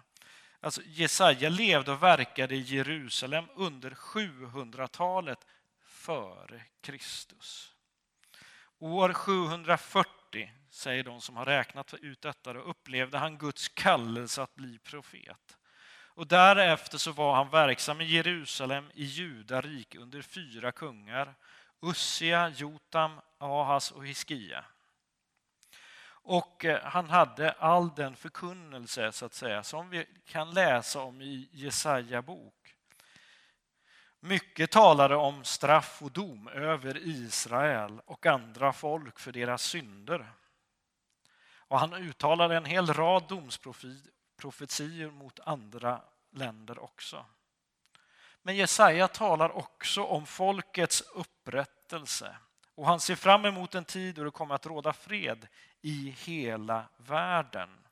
Alltså 0.60 0.82
Jesaja 0.84 1.48
levde 1.48 1.92
och 1.92 2.02
verkade 2.02 2.54
i 2.54 2.60
Jerusalem 2.60 3.44
under 3.54 3.90
700-talet 3.90 5.46
före 5.84 6.62
Kristus. 6.80 7.74
År 8.78 9.12
740, 9.12 10.52
säger 10.70 11.04
de 11.04 11.20
som 11.20 11.36
har 11.36 11.44
räknat 11.44 11.94
ut 11.94 12.22
detta, 12.22 12.52
då 12.52 12.60
upplevde 12.60 13.18
han 13.18 13.38
Guds 13.38 13.68
kallelse 13.68 14.42
att 14.42 14.54
bli 14.54 14.78
profet. 14.78 15.58
Och 16.20 16.26
därefter 16.26 16.98
så 16.98 17.12
var 17.12 17.34
han 17.34 17.50
verksam 17.50 18.00
i 18.00 18.04
Jerusalem 18.04 18.90
i 18.94 19.04
Judarik 19.04 19.94
under 19.94 20.22
fyra 20.22 20.72
kungar, 20.72 21.34
Ussia, 21.82 22.48
Jotam, 22.48 23.20
Ahas 23.38 23.90
och 23.90 24.06
Hiskia. 24.06 24.64
Och 26.30 26.64
eh, 26.64 26.82
han 26.82 27.10
hade 27.10 27.52
all 27.52 27.94
den 27.94 28.16
förkunnelse 28.16 29.12
så 29.12 29.26
att 29.26 29.34
säga 29.34 29.62
som 29.62 29.90
vi 29.90 30.06
kan 30.26 30.50
läsa 30.50 31.00
om 31.00 31.22
i 31.22 31.48
Jesaja 31.52 32.22
bok. 32.22 32.74
Mycket 34.20 34.70
talade 34.70 35.16
om 35.16 35.44
straff 35.44 36.02
och 36.02 36.12
dom 36.12 36.48
över 36.48 36.98
Israel 36.98 38.00
och 38.04 38.26
andra 38.26 38.72
folk 38.72 39.18
för 39.18 39.32
deras 39.32 39.62
synder. 39.62 40.32
Och 41.52 41.80
han 41.80 41.94
uttalade 41.94 42.56
en 42.56 42.64
hel 42.64 42.86
rad 42.86 43.24
domsprofetior 43.28 45.10
mot 45.10 45.40
andra 45.40 46.02
länder 46.32 46.78
också. 46.78 47.26
Men 48.42 48.56
Jesaja 48.56 49.08
talar 49.08 49.56
också 49.56 50.04
om 50.04 50.26
folkets 50.26 51.00
upprättelse 51.00 52.36
och 52.80 52.86
han 52.86 53.00
ser 53.00 53.14
fram 53.14 53.44
emot 53.44 53.74
en 53.74 53.84
tid 53.84 54.14
då 54.14 54.24
det 54.24 54.30
kommer 54.30 54.54
att 54.54 54.66
råda 54.66 54.92
fred 54.92 55.48
i 55.82 56.10
hela 56.18 56.88
världen. 56.96 57.86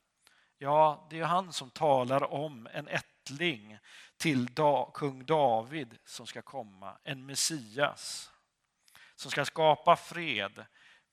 Ja, 0.59 1.07
det 1.11 1.19
är 1.19 1.25
han 1.25 1.53
som 1.53 1.71
talar 1.71 2.33
om 2.33 2.69
en 2.73 2.89
ättling 2.89 3.79
till 4.17 4.49
kung 4.95 5.27
David 5.27 5.99
som 6.05 6.27
ska 6.27 6.43
komma, 6.43 6.99
en 7.05 7.27
Messias 7.27 8.33
som 9.15 9.31
ska 9.31 9.45
skapa 9.45 9.97
fred 9.97 10.67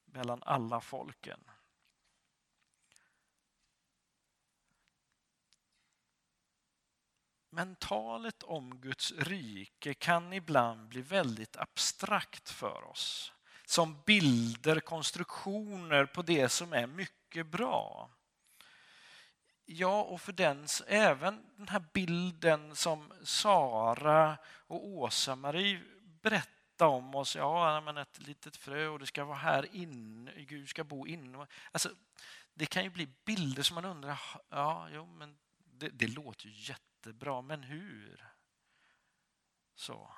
mellan 0.05 0.43
alla 0.43 0.81
folken. 0.81 1.39
Men 7.49 7.75
talet 7.75 8.43
om 8.43 8.81
Guds 8.81 9.11
rike 9.11 9.93
kan 9.93 10.33
ibland 10.33 10.87
bli 10.87 11.01
väldigt 11.01 11.57
abstrakt 11.57 12.49
för 12.49 12.83
oss. 12.83 13.34
Som 13.65 14.01
bilder, 14.05 14.79
konstruktioner 14.79 16.05
på 16.05 16.21
det 16.21 16.49
som 16.49 16.73
är 16.73 16.87
mycket 16.87 17.47
bra. 17.47 18.09
Ja, 19.65 20.03
och 20.03 20.21
för 20.21 20.31
den, 20.31 20.67
även 20.87 21.45
den 21.57 21.67
här 21.67 21.83
bilden 21.93 22.75
som 22.75 23.13
Sara 23.23 24.37
och 24.45 24.87
Åsa-Marie 24.87 25.81
berättar 26.21 26.85
om 26.85 27.15
oss. 27.15 27.35
Ja, 27.35 27.81
men 27.81 27.97
ett 27.97 28.19
litet 28.19 28.57
frö 28.57 28.87
och 28.87 28.99
det 28.99 29.05
ska 29.05 29.23
vara 29.23 29.37
här 29.37 29.75
inne, 29.75 30.31
Gud 30.37 30.69
ska 30.69 30.83
bo 30.83 31.07
inne. 31.07 31.47
Alltså, 31.71 31.89
det 32.53 32.65
kan 32.65 32.83
ju 32.83 32.89
bli 32.89 33.07
bilder 33.25 33.63
som 33.63 33.75
man 33.75 33.85
undrar, 33.85 34.19
ja, 34.49 34.87
jo, 34.91 35.05
men 35.05 35.37
det, 35.57 35.89
det 35.89 36.07
låter 36.07 36.45
ju 36.47 36.53
jättebra, 36.53 37.41
men 37.41 37.63
hur? 37.63 38.25
Så. 39.75 40.11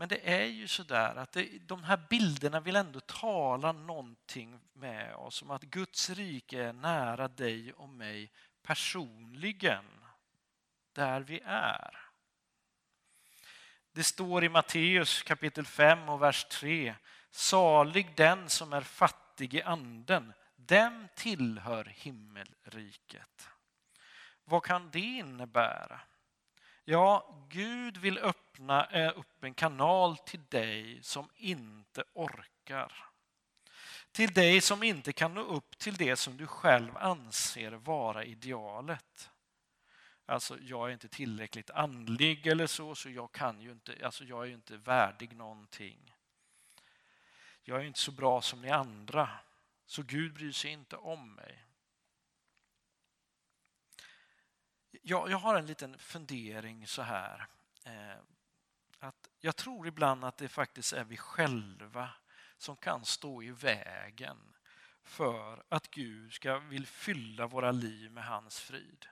Men 0.00 0.08
det 0.08 0.30
är 0.34 0.44
ju 0.44 0.68
så 0.68 0.82
där 0.82 1.16
att 1.16 1.32
det, 1.32 1.48
de 1.58 1.84
här 1.84 2.06
bilderna 2.10 2.60
vill 2.60 2.76
ändå 2.76 3.00
tala 3.00 3.72
någonting 3.72 4.60
med 4.72 5.14
oss 5.14 5.42
om 5.42 5.50
att 5.50 5.62
Guds 5.62 6.10
rike 6.10 6.62
är 6.62 6.72
nära 6.72 7.28
dig 7.28 7.72
och 7.72 7.88
mig 7.88 8.32
personligen, 8.62 9.84
där 10.92 11.20
vi 11.20 11.40
är. 11.44 11.98
Det 13.92 14.04
står 14.04 14.44
i 14.44 14.48
Matteus 14.48 15.22
kapitel 15.22 15.66
5 15.66 16.08
och 16.08 16.22
vers 16.22 16.44
3. 16.44 16.94
Salig 17.30 18.16
den 18.16 18.48
som 18.48 18.72
är 18.72 18.80
fattig 18.80 19.54
i 19.54 19.62
anden, 19.62 20.32
dem 20.56 21.08
tillhör 21.14 21.84
himmelriket. 21.84 23.48
Vad 24.44 24.62
kan 24.62 24.90
det 24.90 25.00
innebära? 25.00 26.00
Ja, 26.84 27.36
Gud 27.48 27.96
vill 27.96 28.18
öppna 28.18 28.86
eh, 28.86 29.18
upp 29.18 29.44
en 29.44 29.54
kanal 29.54 30.16
till 30.16 30.44
dig 30.44 31.02
som 31.02 31.28
inte 31.36 32.04
orkar. 32.12 32.92
Till 34.12 34.32
dig 34.32 34.60
som 34.60 34.82
inte 34.82 35.12
kan 35.12 35.34
nå 35.34 35.40
upp 35.40 35.78
till 35.78 35.94
det 35.94 36.16
som 36.16 36.36
du 36.36 36.46
själv 36.46 36.96
anser 36.96 37.72
vara 37.72 38.24
idealet. 38.24 39.30
Alltså, 40.26 40.58
jag 40.60 40.88
är 40.88 40.92
inte 40.92 41.08
tillräckligt 41.08 41.70
andlig 41.70 42.46
eller 42.46 42.66
så, 42.66 42.94
så 42.94 43.10
jag 43.10 43.32
kan 43.32 43.60
ju 43.60 43.72
inte, 43.72 43.96
alltså 44.04 44.24
jag 44.24 44.42
är 44.42 44.46
ju 44.46 44.54
inte 44.54 44.76
värdig 44.76 45.36
någonting. 45.36 46.14
Jag 47.62 47.80
är 47.80 47.84
inte 47.84 47.98
så 47.98 48.12
bra 48.12 48.42
som 48.42 48.60
ni 48.60 48.70
andra, 48.70 49.28
så 49.86 50.02
Gud 50.02 50.34
bryr 50.34 50.52
sig 50.52 50.70
inte 50.70 50.96
om 50.96 51.34
mig. 51.34 51.64
Jag, 54.90 55.30
jag 55.30 55.38
har 55.38 55.54
en 55.54 55.66
liten 55.66 55.98
fundering 55.98 56.86
så 56.86 57.02
här. 57.02 57.46
Eh, 57.84 58.18
att 58.98 59.30
jag 59.40 59.56
tror 59.56 59.86
ibland 59.86 60.24
att 60.24 60.36
det 60.36 60.48
faktiskt 60.48 60.92
är 60.92 61.04
vi 61.04 61.16
själva 61.16 62.10
som 62.56 62.76
kan 62.76 63.04
stå 63.04 63.42
i 63.42 63.50
vägen 63.50 64.38
för 65.02 65.62
att 65.68 65.90
Gud 65.90 66.32
ska 66.32 66.58
vill 66.58 66.86
fylla 66.86 67.46
våra 67.46 67.72
liv 67.72 68.12
med 68.12 68.24
hans 68.24 68.60
frid. 68.60 69.06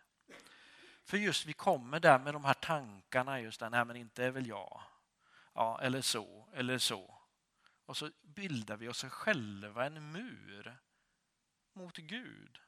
För 1.05 1.17
just 1.17 1.47
vi 1.47 1.53
kommer 1.53 2.01
där 2.01 2.19
med 2.19 2.35
de 2.35 2.45
här 2.45 2.55
tankarna, 2.55 3.41
just 3.41 3.61
där, 3.61 3.71
nej 3.71 3.85
men 3.85 3.97
inte 3.97 4.25
är 4.25 4.31
väl 4.31 4.47
jag. 4.47 4.83
Ja, 5.55 5.81
eller 5.83 6.01
så, 6.01 6.49
eller 6.55 6.79
så. 6.79 7.19
Och 7.87 7.97
så 7.97 8.11
bildar 8.23 8.77
vi 8.77 8.88
oss 8.88 9.05
själva 9.05 9.87
en 9.87 10.12
mur 10.12 10.79
mot 11.73 11.97
Gud. 11.97 12.61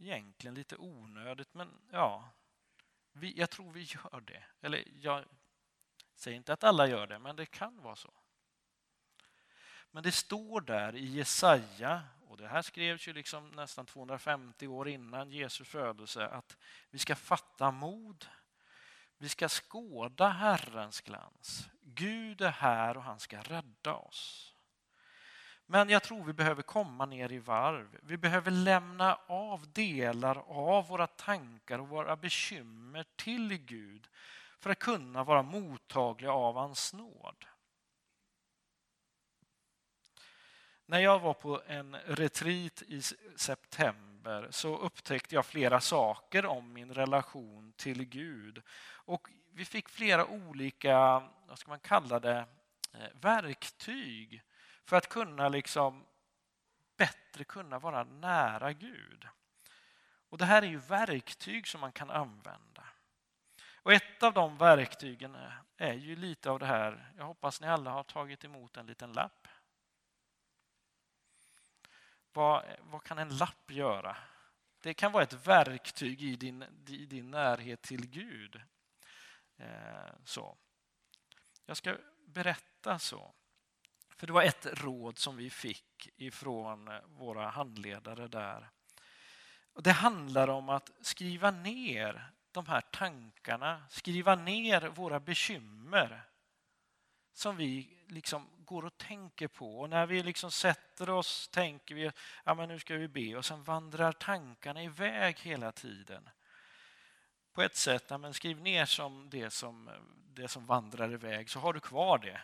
Egentligen 0.00 0.54
lite 0.54 0.76
onödigt, 0.76 1.54
men 1.54 1.80
ja, 1.90 2.32
vi, 3.12 3.38
jag 3.38 3.50
tror 3.50 3.72
vi 3.72 3.82
gör 3.82 4.20
det. 4.20 4.44
Eller 4.60 4.84
jag 5.00 5.24
säger 6.14 6.36
inte 6.36 6.52
att 6.52 6.64
alla 6.64 6.86
gör 6.86 7.06
det, 7.06 7.18
men 7.18 7.36
det 7.36 7.46
kan 7.46 7.82
vara 7.82 7.96
så. 7.96 8.12
Men 9.90 10.02
det 10.02 10.12
står 10.12 10.60
där 10.60 10.96
i 10.96 11.04
Jesaja, 11.04 12.02
och 12.28 12.36
det 12.36 12.48
här 12.48 12.62
skrevs 12.62 13.08
ju 13.08 13.12
liksom 13.12 13.48
nästan 13.48 13.86
250 13.86 14.66
år 14.66 14.88
innan 14.88 15.30
Jesu 15.30 15.64
födelse, 15.64 16.26
att 16.26 16.56
vi 16.90 16.98
ska 16.98 17.16
fatta 17.16 17.70
mod. 17.70 18.26
Vi 19.18 19.28
ska 19.28 19.48
skåda 19.48 20.28
Herrens 20.28 21.00
glans. 21.00 21.68
Gud 21.80 22.40
är 22.40 22.50
här 22.50 22.96
och 22.96 23.02
han 23.02 23.20
ska 23.20 23.40
rädda 23.42 23.94
oss. 23.94 24.49
Men 25.72 25.88
jag 25.88 26.02
tror 26.02 26.24
vi 26.24 26.32
behöver 26.32 26.62
komma 26.62 27.06
ner 27.06 27.32
i 27.32 27.38
varv. 27.38 27.98
Vi 28.02 28.16
behöver 28.16 28.50
lämna 28.50 29.18
av 29.26 29.72
delar 29.72 30.44
av 30.46 30.86
våra 30.86 31.06
tankar 31.06 31.78
och 31.78 31.88
våra 31.88 32.16
bekymmer 32.16 33.04
till 33.16 33.56
Gud 33.56 34.08
för 34.58 34.70
att 34.70 34.78
kunna 34.78 35.24
vara 35.24 35.42
mottagliga 35.42 36.32
av 36.32 36.54
hans 36.54 36.92
nåd. 36.92 37.44
När 40.86 40.98
jag 40.98 41.18
var 41.18 41.34
på 41.34 41.62
en 41.66 41.96
retreat 41.96 42.82
i 42.82 43.02
september 43.36 44.48
så 44.50 44.78
upptäckte 44.78 45.34
jag 45.34 45.46
flera 45.46 45.80
saker 45.80 46.46
om 46.46 46.72
min 46.72 46.94
relation 46.94 47.72
till 47.76 48.04
Gud. 48.04 48.62
Och 48.90 49.28
vi 49.52 49.64
fick 49.64 49.88
flera 49.88 50.26
olika, 50.26 51.22
vad 51.48 51.58
ska 51.58 51.70
man 51.70 51.80
kalla 51.80 52.20
det, 52.20 52.44
eh, 52.94 53.20
verktyg 53.20 54.42
för 54.90 54.96
att 54.96 55.08
kunna 55.08 55.48
liksom 55.48 56.06
bättre 56.96 57.44
kunna 57.44 57.78
vara 57.78 58.04
nära 58.04 58.72
Gud. 58.72 59.28
Och 60.28 60.38
Det 60.38 60.44
här 60.44 60.62
är 60.62 60.66
ju 60.66 60.78
verktyg 60.78 61.68
som 61.68 61.80
man 61.80 61.92
kan 61.92 62.10
använda. 62.10 62.86
Och 63.74 63.92
Ett 63.92 64.22
av 64.22 64.32
de 64.32 64.58
verktygen 64.58 65.36
är 65.76 65.92
ju 65.92 66.16
lite 66.16 66.50
av 66.50 66.58
det 66.58 66.66
här, 66.66 67.12
jag 67.16 67.24
hoppas 67.24 67.60
ni 67.60 67.66
alla 67.66 67.90
har 67.90 68.02
tagit 68.02 68.44
emot 68.44 68.76
en 68.76 68.86
liten 68.86 69.12
lapp. 69.12 69.48
Vad, 72.32 72.64
vad 72.80 73.02
kan 73.02 73.18
en 73.18 73.36
lapp 73.36 73.70
göra? 73.70 74.16
Det 74.80 74.94
kan 74.94 75.12
vara 75.12 75.22
ett 75.22 75.46
verktyg 75.46 76.22
i 76.22 76.36
din, 76.36 76.84
i 76.88 77.06
din 77.06 77.30
närhet 77.30 77.82
till 77.82 78.06
Gud. 78.06 78.62
Eh, 79.56 80.14
så. 80.24 80.56
Jag 81.66 81.76
ska 81.76 81.96
berätta 82.26 82.98
så. 82.98 83.34
För 84.20 84.26
det 84.26 84.32
var 84.32 84.42
ett 84.42 84.66
råd 84.72 85.18
som 85.18 85.36
vi 85.36 85.50
fick 85.50 86.08
ifrån 86.16 86.88
eh, 86.88 86.94
våra 87.06 87.48
handledare 87.48 88.28
där. 88.28 88.70
Det 89.74 89.92
handlar 89.92 90.48
om 90.48 90.68
att 90.68 90.90
skriva 91.00 91.50
ner 91.50 92.30
de 92.52 92.66
här 92.66 92.80
tankarna, 92.80 93.82
skriva 93.90 94.34
ner 94.34 94.80
våra 94.88 95.20
bekymmer 95.20 96.22
som 97.32 97.56
vi 97.56 97.98
liksom 98.08 98.48
går 98.64 98.84
och 98.84 98.98
tänker 98.98 99.48
på. 99.48 99.80
Och 99.80 99.90
när 99.90 100.06
vi 100.06 100.22
liksom 100.22 100.50
sätter 100.50 101.10
oss 101.10 101.48
tänker 101.48 101.94
vi 101.94 102.10
ja 102.44 102.54
men 102.54 102.68
nu 102.68 102.78
ska 102.78 102.94
vi 102.94 103.08
be 103.08 103.36
och 103.36 103.44
sen 103.44 103.64
vandrar 103.64 104.12
tankarna 104.12 104.82
iväg 104.82 105.38
hela 105.38 105.72
tiden. 105.72 106.30
På 107.52 107.62
ett 107.62 107.76
sätt, 107.76 108.04
ja, 108.08 108.18
men 108.18 108.34
skriv 108.34 108.60
ner 108.60 108.84
som 108.84 109.30
det, 109.30 109.50
som 109.50 109.88
eh, 109.88 109.94
det 110.34 110.48
som 110.48 110.66
vandrar 110.66 111.12
iväg 111.12 111.50
så 111.50 111.58
har 111.58 111.72
du 111.72 111.80
kvar 111.80 112.18
det 112.18 112.40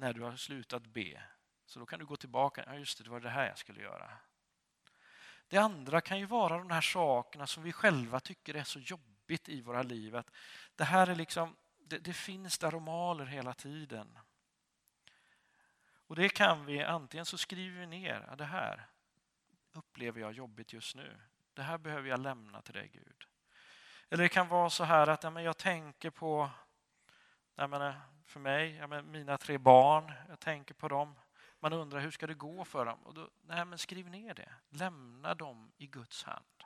när 0.00 0.12
du 0.12 0.22
har 0.22 0.36
slutat 0.36 0.86
be. 0.86 1.22
Så 1.66 1.78
då 1.78 1.86
kan 1.86 1.98
du 1.98 2.06
gå 2.06 2.16
tillbaka. 2.16 2.64
Ja, 2.66 2.74
just 2.74 2.98
det, 2.98 3.04
det 3.04 3.10
var 3.10 3.20
det 3.20 3.30
här 3.30 3.46
jag 3.46 3.58
skulle 3.58 3.82
göra. 3.82 4.10
Det 5.48 5.58
andra 5.58 6.00
kan 6.00 6.18
ju 6.18 6.26
vara 6.26 6.58
de 6.58 6.70
här 6.70 6.80
sakerna 6.80 7.46
som 7.46 7.62
vi 7.62 7.72
själva 7.72 8.20
tycker 8.20 8.54
är 8.54 8.64
så 8.64 8.78
jobbigt 8.78 9.48
i 9.48 9.62
våra 9.62 9.82
liv. 9.82 10.16
Att 10.16 10.30
det 10.76 10.84
här 10.84 11.06
är 11.06 11.14
liksom, 11.14 11.56
det, 11.78 11.98
det 11.98 12.12
finns 12.12 12.58
där 12.58 12.74
och 12.74 12.82
maler 12.82 13.26
hela 13.26 13.54
tiden. 13.54 14.18
Och 16.06 16.16
det 16.16 16.28
kan 16.28 16.66
vi, 16.66 16.82
antingen 16.82 17.26
så 17.26 17.38
skriver 17.38 17.80
vi 17.80 17.86
ner, 17.86 18.26
ja, 18.28 18.36
det 18.36 18.44
här 18.44 18.86
upplever 19.72 20.20
jag 20.20 20.32
jobbigt 20.32 20.72
just 20.72 20.96
nu. 20.96 21.20
Det 21.54 21.62
här 21.62 21.78
behöver 21.78 22.08
jag 22.08 22.20
lämna 22.20 22.62
till 22.62 22.74
dig 22.74 22.90
Gud. 22.92 23.24
Eller 24.08 24.22
det 24.22 24.28
kan 24.28 24.48
vara 24.48 24.70
så 24.70 24.84
här 24.84 25.06
att 25.06 25.22
ja, 25.22 25.30
men 25.30 25.44
jag 25.44 25.56
tänker 25.56 26.10
på, 26.10 26.50
jag 27.54 27.70
menar, 27.70 27.88
eh, 27.88 28.19
för 28.30 28.40
mig, 28.40 28.74
ja, 28.74 28.86
men 28.86 29.10
mina 29.10 29.38
tre 29.38 29.58
barn, 29.58 30.12
jag 30.28 30.40
tänker 30.40 30.74
på 30.74 30.88
dem. 30.88 31.14
Man 31.60 31.72
undrar 31.72 32.00
hur 32.00 32.10
ska 32.10 32.26
det 32.26 32.34
gå 32.34 32.64
för 32.64 32.84
dem? 32.84 33.06
Och 33.06 33.14
då, 33.14 33.30
nej, 33.42 33.64
men 33.64 33.78
skriv 33.78 34.10
ner 34.10 34.34
det. 34.34 34.52
Lämna 34.68 35.34
dem 35.34 35.72
i 35.76 35.86
Guds 35.86 36.24
hand. 36.24 36.64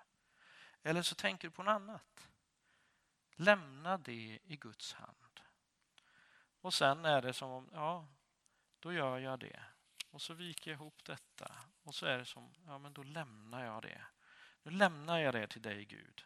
Eller 0.82 1.02
så 1.02 1.14
tänker 1.14 1.48
du 1.48 1.52
på 1.52 1.62
något 1.62 1.72
annat. 1.72 2.28
Lämna 3.34 3.98
det 3.98 4.38
i 4.44 4.56
Guds 4.56 4.92
hand. 4.92 5.40
Och 6.60 6.74
sen 6.74 7.04
är 7.04 7.22
det 7.22 7.32
som 7.32 7.50
om, 7.50 7.68
ja, 7.72 8.06
då 8.78 8.92
gör 8.92 9.18
jag 9.18 9.38
det. 9.38 9.62
Och 10.10 10.22
så 10.22 10.34
viker 10.34 10.70
jag 10.70 10.76
ihop 10.76 11.04
detta. 11.04 11.52
Och 11.82 11.94
så 11.94 12.06
är 12.06 12.18
det 12.18 12.24
som, 12.24 12.54
ja 12.66 12.78
men 12.78 12.92
då 12.92 13.02
lämnar 13.02 13.64
jag 13.64 13.82
det. 13.82 14.04
Nu 14.62 14.70
lämnar 14.70 15.18
jag 15.18 15.34
det 15.34 15.46
till 15.46 15.62
dig 15.62 15.84
Gud 15.84 16.24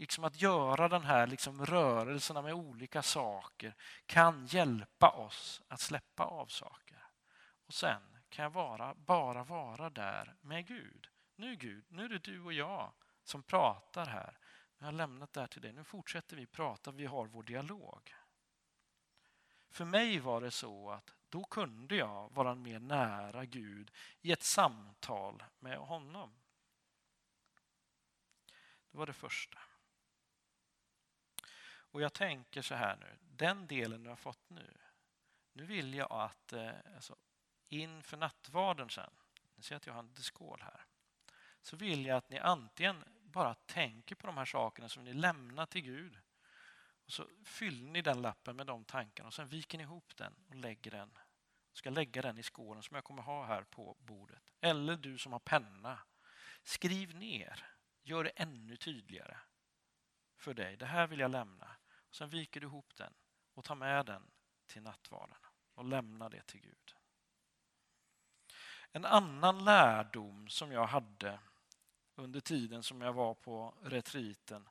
liksom 0.00 0.24
att 0.24 0.40
göra 0.40 0.88
den 0.88 1.02
här 1.02 1.26
liksom 1.26 1.66
rörelserna 1.66 2.42
med 2.42 2.54
olika 2.54 3.02
saker 3.02 3.74
kan 4.06 4.46
hjälpa 4.46 5.10
oss 5.10 5.62
att 5.68 5.80
släppa 5.80 6.24
av 6.24 6.46
saker. 6.46 7.06
Och 7.66 7.74
sen 7.74 8.02
kan 8.28 8.42
jag 8.42 8.50
vara, 8.50 8.94
bara 8.94 9.44
vara 9.44 9.90
där 9.90 10.36
med 10.40 10.66
Gud 10.66 11.08
Nu 11.36 11.56
Gud, 11.56 11.84
nu 11.88 12.04
är 12.04 12.08
det 12.08 12.18
du 12.18 12.40
och 12.40 12.52
jag 12.52 12.92
som 13.24 13.42
pratar 13.42 14.06
här. 14.06 14.38
Jag 14.78 14.86
har 14.86 14.92
lämnat 14.92 15.32
det 15.32 15.40
här 15.40 15.46
till 15.46 15.62
dig. 15.62 15.72
Nu 15.72 15.84
fortsätter 15.84 16.36
vi 16.36 16.46
prata, 16.46 16.90
vi 16.90 17.06
har 17.06 17.26
vår 17.26 17.42
dialog. 17.42 18.14
För 19.70 19.84
mig 19.84 20.18
var 20.18 20.40
det 20.40 20.50
så 20.50 20.90
att 20.90 21.14
då 21.28 21.44
kunde 21.44 21.96
jag 21.96 22.34
vara 22.34 22.54
mer 22.54 22.78
nära 22.78 23.44
Gud 23.44 23.90
i 24.20 24.32
ett 24.32 24.42
samtal 24.42 25.42
med 25.58 25.78
honom. 25.78 26.32
Det 28.90 28.98
var 28.98 29.06
det 29.06 29.12
första. 29.12 29.58
Och 31.90 32.02
jag 32.02 32.12
tänker 32.12 32.62
så 32.62 32.74
här 32.74 32.96
nu, 32.96 33.18
den 33.20 33.66
delen 33.66 34.02
du 34.02 34.08
har 34.08 34.16
fått 34.16 34.50
nu. 34.50 34.78
Nu 35.52 35.64
vill 35.64 35.94
jag 35.94 36.12
att 36.12 36.52
eh, 36.52 36.72
alltså, 36.94 37.16
inför 37.68 38.16
nattvarden 38.16 38.90
sen, 38.90 39.12
ni 39.54 39.62
ser 39.62 39.76
att 39.76 39.86
jag 39.86 39.94
har 39.94 40.00
en 40.00 40.16
skål 40.16 40.60
här, 40.62 40.84
så 41.62 41.76
vill 41.76 42.06
jag 42.06 42.16
att 42.16 42.30
ni 42.30 42.38
antingen 42.38 43.04
bara 43.22 43.54
tänker 43.54 44.14
på 44.14 44.26
de 44.26 44.36
här 44.36 44.44
sakerna 44.44 44.88
som 44.88 45.04
ni 45.04 45.12
lämnar 45.12 45.66
till 45.66 45.82
Gud. 45.82 46.18
Och 47.04 47.12
så 47.12 47.28
fyller 47.44 47.90
ni 47.90 48.02
den 48.02 48.22
lappen 48.22 48.56
med 48.56 48.66
de 48.66 48.84
tankarna 48.84 49.26
och 49.26 49.34
sen 49.34 49.48
viker 49.48 49.78
ni 49.78 49.84
ihop 49.84 50.16
den 50.16 50.34
och 50.48 50.54
lägger 50.54 50.90
den. 50.90 51.18
ska 51.72 51.90
lägga 51.90 52.22
den 52.22 52.38
i 52.38 52.42
skålen 52.42 52.82
som 52.82 52.94
jag 52.94 53.04
kommer 53.04 53.22
ha 53.22 53.44
här 53.44 53.62
på 53.62 53.96
bordet. 54.00 54.42
Eller 54.60 54.96
du 54.96 55.18
som 55.18 55.32
har 55.32 55.38
penna. 55.38 55.98
Skriv 56.62 57.14
ner. 57.14 57.66
Gör 58.02 58.24
det 58.24 58.30
ännu 58.30 58.76
tydligare 58.76 59.36
för 60.36 60.54
dig. 60.54 60.76
Det 60.76 60.86
här 60.86 61.06
vill 61.06 61.20
jag 61.20 61.30
lämna. 61.30 61.76
Sen 62.10 62.28
viker 62.28 62.60
du 62.60 62.66
ihop 62.66 62.96
den 62.96 63.12
och 63.54 63.64
tar 63.64 63.74
med 63.74 64.06
den 64.06 64.22
till 64.66 64.82
nattvarden 64.82 65.36
och 65.74 65.84
lämnar 65.84 66.30
det 66.30 66.42
till 66.42 66.60
Gud. 66.60 66.94
En 68.92 69.04
annan 69.04 69.64
lärdom 69.64 70.48
som 70.48 70.72
jag 70.72 70.86
hade 70.86 71.40
under 72.14 72.40
tiden 72.40 72.82
som 72.82 73.00
jag 73.00 73.12
var 73.12 73.34
på 73.34 73.74
retriten 73.82 74.68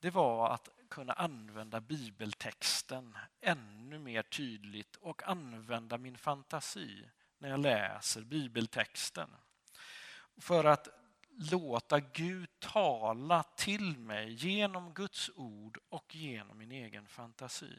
det 0.00 0.10
var 0.10 0.50
att 0.50 0.68
kunna 0.90 1.12
använda 1.12 1.80
bibeltexten 1.80 3.18
ännu 3.40 3.98
mer 3.98 4.22
tydligt 4.22 4.96
och 4.96 5.28
använda 5.28 5.98
min 5.98 6.18
fantasi 6.18 7.08
när 7.38 7.48
jag 7.48 7.60
läser 7.60 8.20
bibeltexten. 8.20 9.30
För 10.36 10.64
att 10.64 10.88
låta 11.50 12.00
Gud 12.00 12.60
tala 12.60 13.42
till 13.42 13.98
mig 13.98 14.32
genom 14.32 14.94
Guds 14.94 15.30
ord 15.34 15.78
och 16.06 16.14
genom 16.14 16.58
min 16.58 16.72
egen 16.72 17.06
fantasi. 17.06 17.78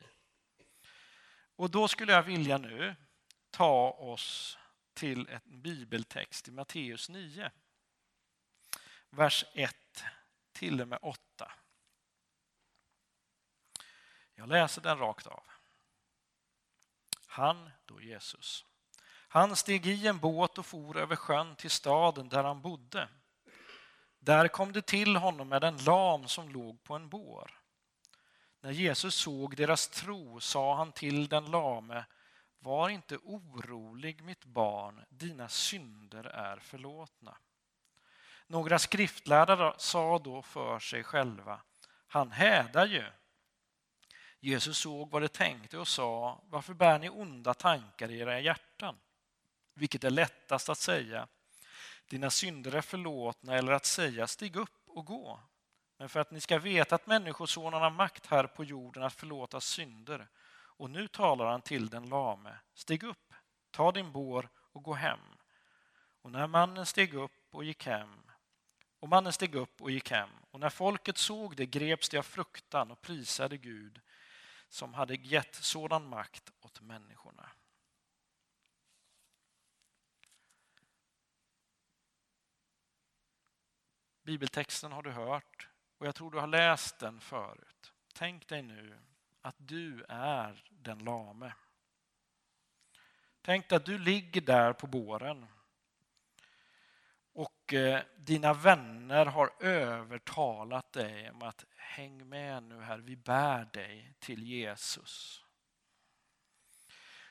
Och 1.56 1.72
då 1.72 1.88
skulle 1.88 2.14
jag 2.14 2.24
vilja 2.24 2.58
nu 2.58 2.96
ta 3.50 3.92
oss 3.92 4.58
till 4.94 5.30
en 5.30 5.62
bibeltext 5.62 6.48
i 6.48 6.52
Matteus 6.52 7.10
9. 7.10 7.52
Vers 9.10 9.46
1 9.54 9.76
till 10.52 10.82
och 10.82 10.88
med 10.88 11.00
8. 11.02 11.52
Jag 14.36 14.50
läser 14.50 14.82
den 14.82 14.98
rakt 14.98 15.28
av. 15.28 15.44
Han, 17.28 17.70
då 17.86 18.02
Jesus, 18.02 18.66
han 19.28 19.56
steg 19.56 19.86
i 19.88 20.08
en 20.08 20.20
båt 20.20 20.58
och 20.58 20.66
for 20.66 20.98
över 20.98 21.16
sjön 21.16 21.56
till 21.56 21.72
staden 21.72 22.30
där 22.30 22.44
han 22.44 22.62
bodde. 22.62 23.10
Där 24.20 24.48
kom 24.48 24.72
det 24.72 24.82
till 24.82 25.16
honom 25.16 25.50
med 25.50 25.64
en 25.64 25.78
lam 25.78 26.28
som 26.28 26.50
låg 26.50 26.84
på 26.84 26.96
en 26.96 27.10
bår. 27.10 27.57
När 28.68 28.74
Jesus 28.74 29.16
såg 29.16 29.56
deras 29.56 29.88
tro 29.88 30.40
sa 30.40 30.76
han 30.76 30.92
till 30.92 31.28
den 31.28 31.52
lame 31.52 32.06
Var 32.60 32.90
inte 32.90 33.18
orolig 33.18 34.24
mitt 34.24 34.46
barn, 34.46 35.06
dina 35.10 35.50
synder 35.50 36.24
är 36.24 36.58
förlåtna. 36.58 37.38
Några 38.48 38.80
skriftlärare 38.80 39.74
sa 39.78 40.20
då 40.20 40.42
för 40.42 40.80
sig 40.80 41.04
själva 41.04 41.62
Han 42.08 42.32
hädar 42.32 42.86
ju. 42.86 43.06
Jesus 44.40 44.78
såg 44.78 45.12
vad 45.12 45.22
de 45.22 45.28
tänkte 45.28 45.78
och 45.78 45.88
sa 45.88 46.42
Varför 46.50 46.74
bär 46.74 47.00
ni 47.00 47.10
onda 47.10 47.54
tankar 47.54 48.12
i 48.12 48.20
era 48.20 48.40
hjärtan? 48.40 48.96
Vilket 49.74 50.04
är 50.04 50.10
lättast 50.10 50.70
att 50.70 50.78
säga 50.78 51.28
dina 52.10 52.30
synder 52.30 52.76
är 52.76 52.82
förlåtna 52.82 53.56
eller 53.56 53.72
att 53.72 53.86
säga 53.86 54.28
stig 54.28 54.56
upp 54.56 54.84
och 54.88 55.06
gå. 55.06 55.40
Men 55.98 56.10
för 56.10 56.20
att 56.20 56.32
ni 56.32 56.42
ska 56.42 56.60
veta 56.60 56.96
att 56.96 57.08
Människosonen 57.08 57.82
har 57.82 57.90
makt 57.90 58.26
här 58.26 58.48
på 58.48 58.64
jorden 58.64 59.04
att 59.04 59.14
förlåta 59.14 59.62
synder. 59.62 60.28
Och 60.54 60.90
nu 60.90 61.08
talar 61.08 61.46
han 61.46 61.62
till 61.62 61.90
den 61.90 62.10
lame. 62.10 62.60
Stig 62.74 63.04
upp, 63.04 63.34
ta 63.72 63.92
din 63.92 64.12
bår 64.12 64.50
och 64.56 64.84
gå 64.84 64.94
hem. 64.94 65.20
Och 66.22 66.32
när 66.32 66.48
mannen 66.48 66.86
steg 66.86 67.14
upp 67.14 67.48
och 67.52 67.64
gick 67.64 67.86
hem 67.86 68.24
och 69.00 69.10
mannen 69.10 69.34
steg 69.34 69.56
upp 69.56 69.82
och 69.82 69.92
gick 69.92 70.12
hem 70.12 70.30
och 70.52 70.60
när 70.60 70.70
folket 70.70 71.18
såg 71.18 71.56
det 71.56 71.66
greps 71.66 72.10
de 72.10 72.18
av 72.18 72.24
fruktan 72.24 72.92
och 72.92 73.02
prisade 73.02 73.58
Gud 73.58 74.02
som 74.70 74.94
hade 74.94 75.16
gett 75.16 75.56
sådan 75.56 76.08
makt 76.10 76.52
åt 76.62 76.82
människorna. 76.82 77.50
Bibeltexten 84.24 84.92
har 84.92 85.02
du 85.02 85.12
hört 85.12 85.67
och 85.98 86.08
jag 86.08 86.16
tror 86.16 86.32
du 86.32 86.40
har 86.40 86.48
läst 86.48 87.00
den 87.00 87.20
förut. 87.20 87.94
Tänk 88.14 88.48
dig 88.48 88.62
nu 88.62 89.00
att 89.42 89.56
du 89.58 90.06
är 90.10 90.64
den 90.70 91.00
lame. 91.00 91.54
Tänk 93.42 93.70
dig 93.70 93.76
att 93.76 93.86
du 93.86 94.00
ligger 94.00 94.42
där 94.42 94.74
på 94.74 94.88
båren 94.88 95.46
och 97.34 97.74
eh, 97.74 98.02
dina 98.18 98.54
vänner 98.54 99.26
har 99.26 99.52
övertalat 99.60 100.92
dig 100.92 101.32
om 101.32 101.42
att 101.42 101.66
häng 101.76 102.30
med 102.30 102.64
nu 102.64 102.82
här, 102.82 102.98
vi 102.98 103.16
bär 103.16 103.66
dig 103.74 104.14
till 104.20 104.44
Jesus 104.44 105.44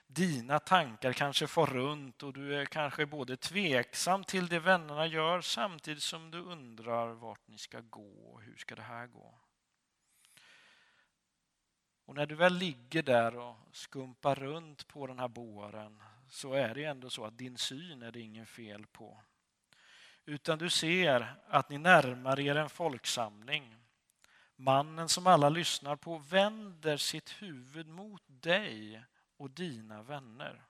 dina 0.07 0.59
tankar 0.59 1.13
kanske 1.13 1.47
far 1.47 1.67
runt 1.67 2.23
och 2.23 2.33
du 2.33 2.61
är 2.61 2.65
kanske 2.65 3.07
både 3.07 3.37
tveksam 3.37 4.25
till 4.25 4.47
det 4.47 4.59
vännerna 4.59 5.07
gör 5.07 5.41
samtidigt 5.41 6.03
som 6.03 6.31
du 6.31 6.39
undrar 6.39 7.13
vart 7.13 7.49
ni 7.49 7.59
ska 7.59 7.81
gå. 7.81 8.33
och 8.33 8.43
Hur 8.43 8.57
ska 8.57 8.75
det 8.75 8.83
här 8.83 9.07
gå? 9.07 9.35
Och 12.05 12.15
när 12.15 12.27
du 12.27 12.35
väl 12.35 12.55
ligger 12.55 13.03
där 13.03 13.37
och 13.37 13.57
skumpar 13.73 14.35
runt 14.35 14.89
på 14.89 15.07
den 15.07 15.19
här 15.19 15.29
båren 15.29 16.03
så 16.29 16.53
är 16.53 16.75
det 16.75 16.85
ändå 16.85 17.11
så 17.11 17.25
att 17.25 17.39
din 17.39 17.59
syn 17.59 18.03
är 18.03 18.13
det 18.13 18.21
ingen 18.21 18.47
fel 18.47 18.87
på. 18.87 19.23
Utan 20.25 20.59
du 20.59 20.71
ser 20.71 21.35
att 21.49 21.71
ni 21.71 21.79
närmar 21.79 22.41
er 22.41 22.57
en 22.57 22.69
folksamling. 22.69 23.77
Mannen 24.57 25.09
som 25.09 25.27
alla 25.27 25.49
lyssnar 25.49 25.97
på 25.97 26.19
vänder 26.19 26.97
sitt 26.97 27.31
huvud 27.31 27.89
mot 27.89 28.23
dig 28.27 29.05
och 29.37 29.51
dina 29.51 30.03
vänner. 30.03 30.65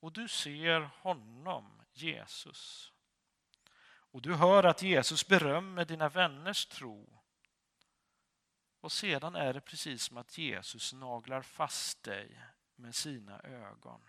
Och 0.00 0.12
du 0.12 0.28
ser 0.28 0.80
honom, 0.80 1.82
Jesus. 1.92 2.92
Och 3.84 4.22
du 4.22 4.34
hör 4.34 4.64
att 4.64 4.82
Jesus 4.82 5.26
berömmer 5.26 5.84
dina 5.84 6.08
vänners 6.08 6.66
tro. 6.66 7.22
Och 8.80 8.92
sedan 8.92 9.34
är 9.34 9.52
det 9.52 9.60
precis 9.60 10.02
som 10.02 10.16
att 10.16 10.38
Jesus 10.38 10.92
naglar 10.92 11.42
fast 11.42 12.02
dig 12.02 12.40
med 12.76 12.94
sina 12.94 13.40
ögon. 13.40 14.00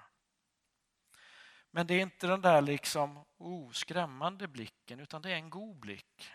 Men 1.71 1.87
det 1.87 1.93
är 1.93 2.01
inte 2.01 2.27
den 2.27 2.41
där 2.41 2.61
liksom 2.61 3.25
oh, 3.37 3.71
skrämmande 3.71 4.47
blicken 4.47 4.99
utan 4.99 5.21
det 5.21 5.31
är 5.31 5.35
en 5.35 5.49
god 5.49 5.79
blick. 5.79 6.31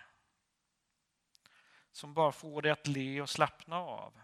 Som 1.92 2.14
bara 2.14 2.32
får 2.32 2.62
dig 2.62 2.72
att 2.72 2.86
le 2.86 3.20
och 3.20 3.30
slappna 3.30 3.76
av. 3.76 4.20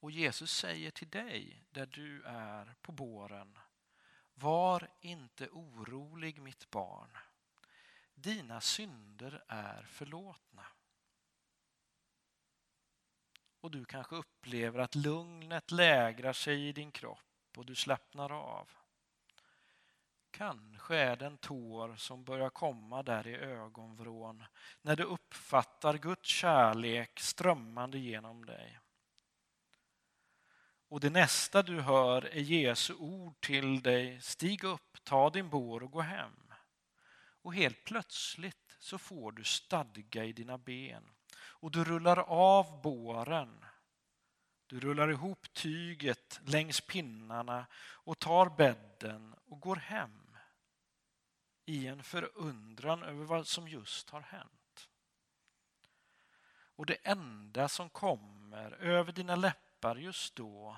Och 0.00 0.10
Jesus 0.10 0.52
säger 0.52 0.90
till 0.90 1.08
dig 1.10 1.64
där 1.70 1.86
du 1.86 2.22
är 2.22 2.74
på 2.82 2.92
båren. 2.92 3.58
Var 4.34 4.88
inte 5.00 5.48
orolig 5.48 6.40
mitt 6.40 6.70
barn. 6.70 7.18
Dina 8.14 8.60
synder 8.60 9.44
är 9.48 9.82
förlåtna. 9.82 10.66
Och 13.60 13.70
du 13.70 13.84
kanske 13.84 14.16
upplever 14.16 14.78
att 14.78 14.94
lugnet 14.94 15.70
lägrar 15.70 16.32
sig 16.32 16.68
i 16.68 16.72
din 16.72 16.92
kropp 16.92 17.18
och 17.56 17.66
du 17.66 17.74
slappnar 17.74 18.32
av. 18.32 18.70
Kanske 20.30 20.96
är 20.96 21.16
det 21.16 21.26
en 21.26 21.38
tår 21.38 21.96
som 21.96 22.24
börjar 22.24 22.50
komma 22.50 23.02
där 23.02 23.26
i 23.26 23.36
ögonvrån 23.36 24.44
när 24.82 24.96
du 24.96 25.02
uppfattar 25.02 25.98
Guds 25.98 26.28
kärlek 26.28 27.20
strömmande 27.20 27.98
genom 27.98 28.44
dig. 28.46 28.78
Och 30.88 31.00
det 31.00 31.10
nästa 31.10 31.62
du 31.62 31.80
hör 31.80 32.24
är 32.24 32.40
Jesu 32.40 32.94
ord 32.94 33.40
till 33.40 33.82
dig. 33.82 34.20
Stig 34.20 34.64
upp, 34.64 35.04
ta 35.04 35.30
din 35.30 35.50
bår 35.50 35.82
och 35.82 35.90
gå 35.90 36.00
hem. 36.00 36.52
Och 37.42 37.54
helt 37.54 37.84
plötsligt 37.84 38.76
så 38.78 38.98
får 38.98 39.32
du 39.32 39.44
stadga 39.44 40.24
i 40.24 40.32
dina 40.32 40.58
ben 40.58 41.08
och 41.38 41.70
du 41.70 41.84
rullar 41.84 42.18
av 42.28 42.82
båren. 42.82 43.64
Du 44.66 44.80
rullar 44.80 45.08
ihop 45.08 45.52
tyget 45.52 46.40
längs 46.44 46.80
pinnarna 46.80 47.66
och 47.76 48.18
tar 48.18 48.48
bädden 48.56 49.34
och 49.46 49.60
går 49.60 49.76
hem. 49.76 50.22
i 51.68 51.86
en 51.86 52.02
förundran 52.02 53.02
över 53.02 53.24
vad 53.24 53.46
som 53.46 53.68
just 53.68 54.10
har 54.10 54.20
hänt. 54.20 54.88
Och 56.76 56.86
det 56.86 56.94
enda 57.02 57.68
som 57.68 57.90
kommer 57.90 58.72
över 58.72 59.12
dina 59.12 59.36
läppar 59.36 59.65
just 59.94 60.34
då 60.34 60.76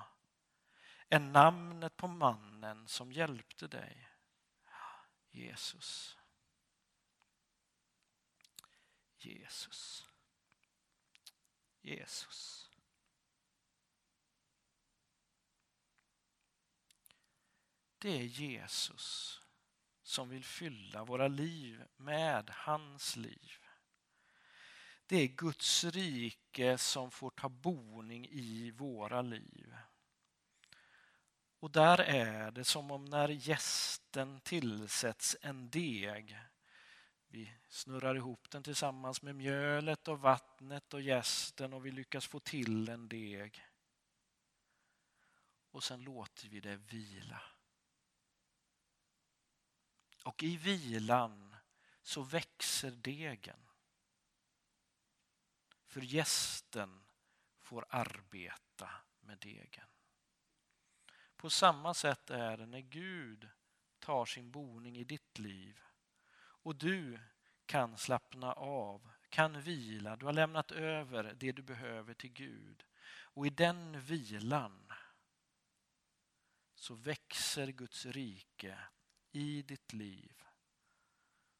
är 1.09 1.19
namnet 1.19 1.97
på 1.97 2.07
mannen 2.07 2.87
som 2.87 3.11
hjälpte 3.11 3.67
dig. 3.67 4.09
Jesus. 5.29 6.17
Jesus. 9.17 10.07
Jesus. 11.81 12.69
Det 17.97 18.09
är 18.09 18.23
Jesus 18.23 19.35
som 20.03 20.29
vill 20.29 20.43
fylla 20.43 21.03
våra 21.03 21.27
liv 21.27 21.85
med 21.97 22.49
hans 22.49 23.15
liv. 23.15 23.58
Det 25.09 25.17
är 25.17 25.27
Guds 25.27 25.83
rike 25.83 26.77
som 26.77 27.11
får 27.11 27.29
ta 27.29 27.49
boning 27.49 28.27
i 28.31 28.71
våra 28.71 29.21
liv. 29.21 29.75
Och 31.59 31.71
där 31.71 31.97
är 31.97 32.51
det 32.51 32.63
som 32.63 32.91
om 32.91 33.05
när 33.05 33.29
gästen 33.29 34.41
tillsätts 34.41 35.37
en 35.41 35.69
deg. 35.69 36.39
Vi 37.27 37.53
snurrar 37.69 38.15
ihop 38.15 38.49
den 38.49 38.63
tillsammans 38.63 39.21
med 39.21 39.35
mjölet 39.35 40.07
och 40.07 40.21
vattnet 40.21 40.93
och 40.93 41.01
gästen 41.01 41.73
och 41.73 41.85
vi 41.85 41.91
lyckas 41.91 42.27
få 42.27 42.39
till 42.39 42.89
en 42.89 43.07
deg. 43.07 43.65
Och 45.71 45.83
sen 45.83 46.01
låter 46.01 46.47
vi 46.47 46.59
det 46.59 46.75
vila. 46.75 47.41
Och 50.23 50.43
i 50.43 50.57
vilan 50.57 51.55
så 52.01 52.21
växer 52.21 52.91
degen. 52.91 53.68
För 55.89 56.01
gästen 56.01 57.03
får 57.59 57.85
arbeta 57.89 58.89
med 59.19 59.37
degen. 59.37 59.87
På 61.35 61.49
samma 61.49 61.93
sätt 61.93 62.29
är 62.29 62.57
det 62.57 62.65
när 62.65 62.79
Gud 62.79 63.49
tar 63.99 64.25
sin 64.25 64.51
boning 64.51 64.97
i 64.97 65.03
ditt 65.03 65.39
liv 65.39 65.79
och 66.37 66.75
du 66.75 67.19
kan 67.65 67.97
slappna 67.97 68.53
av, 68.53 69.09
kan 69.29 69.61
vila. 69.61 70.15
Du 70.15 70.25
har 70.25 70.33
lämnat 70.33 70.71
över 70.71 71.33
det 71.39 71.51
du 71.51 71.61
behöver 71.61 72.13
till 72.13 72.33
Gud. 72.33 72.85
Och 73.09 73.47
i 73.47 73.49
den 73.49 74.01
vilan 74.01 74.93
så 76.75 76.93
växer 76.93 77.67
Guds 77.67 78.05
rike 78.05 78.79
i 79.31 79.61
ditt 79.61 79.93
liv 79.93 80.43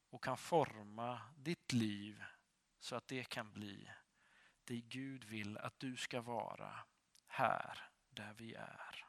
och 0.09 0.23
kan 0.23 0.37
forma 0.37 1.21
ditt 1.37 1.73
liv 1.73 2.23
så 2.79 2.95
att 2.95 3.07
det 3.07 3.23
kan 3.23 3.51
bli 3.53 3.89
dig 4.69 4.81
Gud 4.81 5.23
vill 5.23 5.57
att 5.57 5.79
du 5.79 5.97
ska 5.97 6.21
vara 6.21 6.79
här 7.27 7.89
där 8.09 8.33
vi 8.33 8.53
är. 8.53 9.05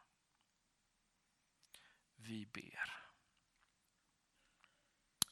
Vi 2.17 2.47
ber. 2.47 2.93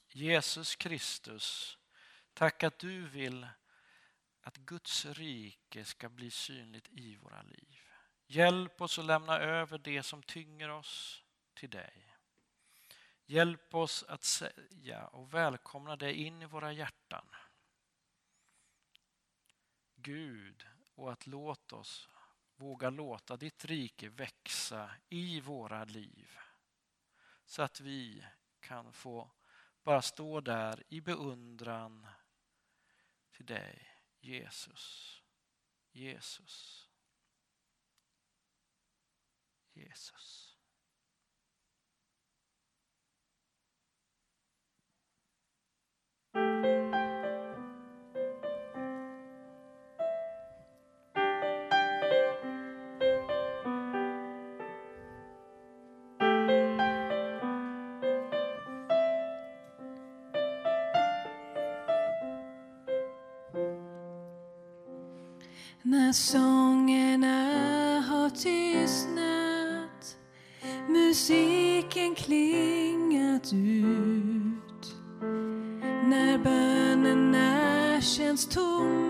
Jesus 0.08 0.76
Kristus, 0.76 1.78
tack 2.32 2.62
att 2.62 2.78
du 2.78 3.08
vill 3.08 3.48
att 4.40 4.56
Guds 4.56 5.06
rike 5.06 5.84
ska 5.84 6.08
bli 6.08 6.30
synligt 6.30 6.88
i 6.88 7.16
våra 7.16 7.42
liv. 7.42 7.80
Hjälp 8.26 8.80
oss 8.80 8.98
att 8.98 9.04
lämna 9.04 9.38
över 9.38 9.78
det 9.78 10.02
som 10.02 10.22
tynger 10.22 10.68
oss 10.68 11.24
till 11.54 11.70
dig. 11.70 12.16
Hjälp 13.26 13.74
oss 13.74 14.02
att 14.08 14.24
säga 14.24 15.06
och 15.06 15.34
välkomna 15.34 15.96
dig 15.96 16.14
in 16.14 16.42
i 16.42 16.46
våra 16.46 16.72
hjärtan. 16.72 17.26
Gud, 20.02 20.66
och 20.94 21.12
att 21.12 21.26
låta 21.26 21.76
oss 21.76 22.08
våga 22.56 22.90
låta 22.90 23.36
ditt 23.36 23.64
rike 23.64 24.08
växa 24.08 24.90
i 25.08 25.40
våra 25.40 25.84
liv. 25.84 26.38
Så 27.44 27.62
att 27.62 27.80
vi 27.80 28.24
kan 28.60 28.92
få 28.92 29.30
bara 29.82 30.02
stå 30.02 30.40
där 30.40 30.82
i 30.88 31.00
beundran 31.00 32.06
till 33.30 33.46
dig, 33.46 33.88
Jesus. 34.20 35.14
Jesus. 35.92 36.88
Jesus. 39.72 40.47
Sångerna 66.18 67.36
har 68.08 68.30
tystnat, 68.30 70.16
musiken 70.88 72.14
klingat 72.14 73.52
ut. 73.52 74.96
När 76.04 76.38
bönerna 76.38 78.00
känns 78.00 78.48
tomma 78.48 79.07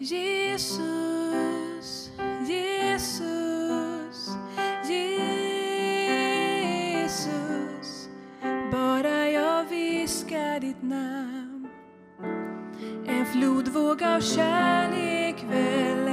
Jesus, 0.00 0.78
Jesus, 2.46 3.18
Jesus. 4.88 6.08
Bara 8.72 9.30
jag 9.30 9.64
viskar 9.64 10.60
ditt 10.60 10.82
namn 10.82 11.68
en 13.06 13.26
flodvåg 13.26 14.02
av 14.02 14.20
kärlek 14.20 15.44
väller 15.50 16.07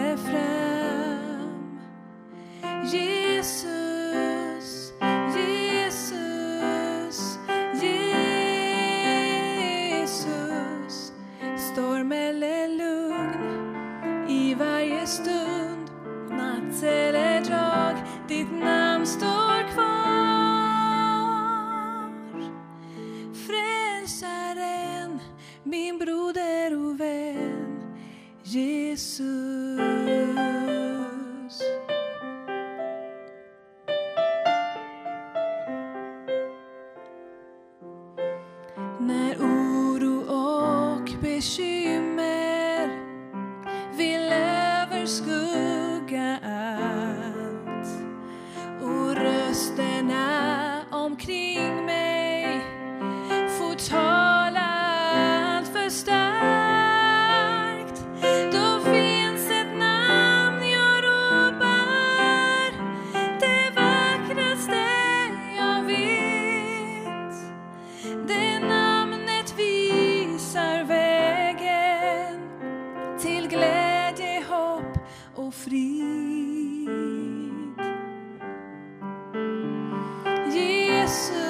Jesus, 81.06 81.45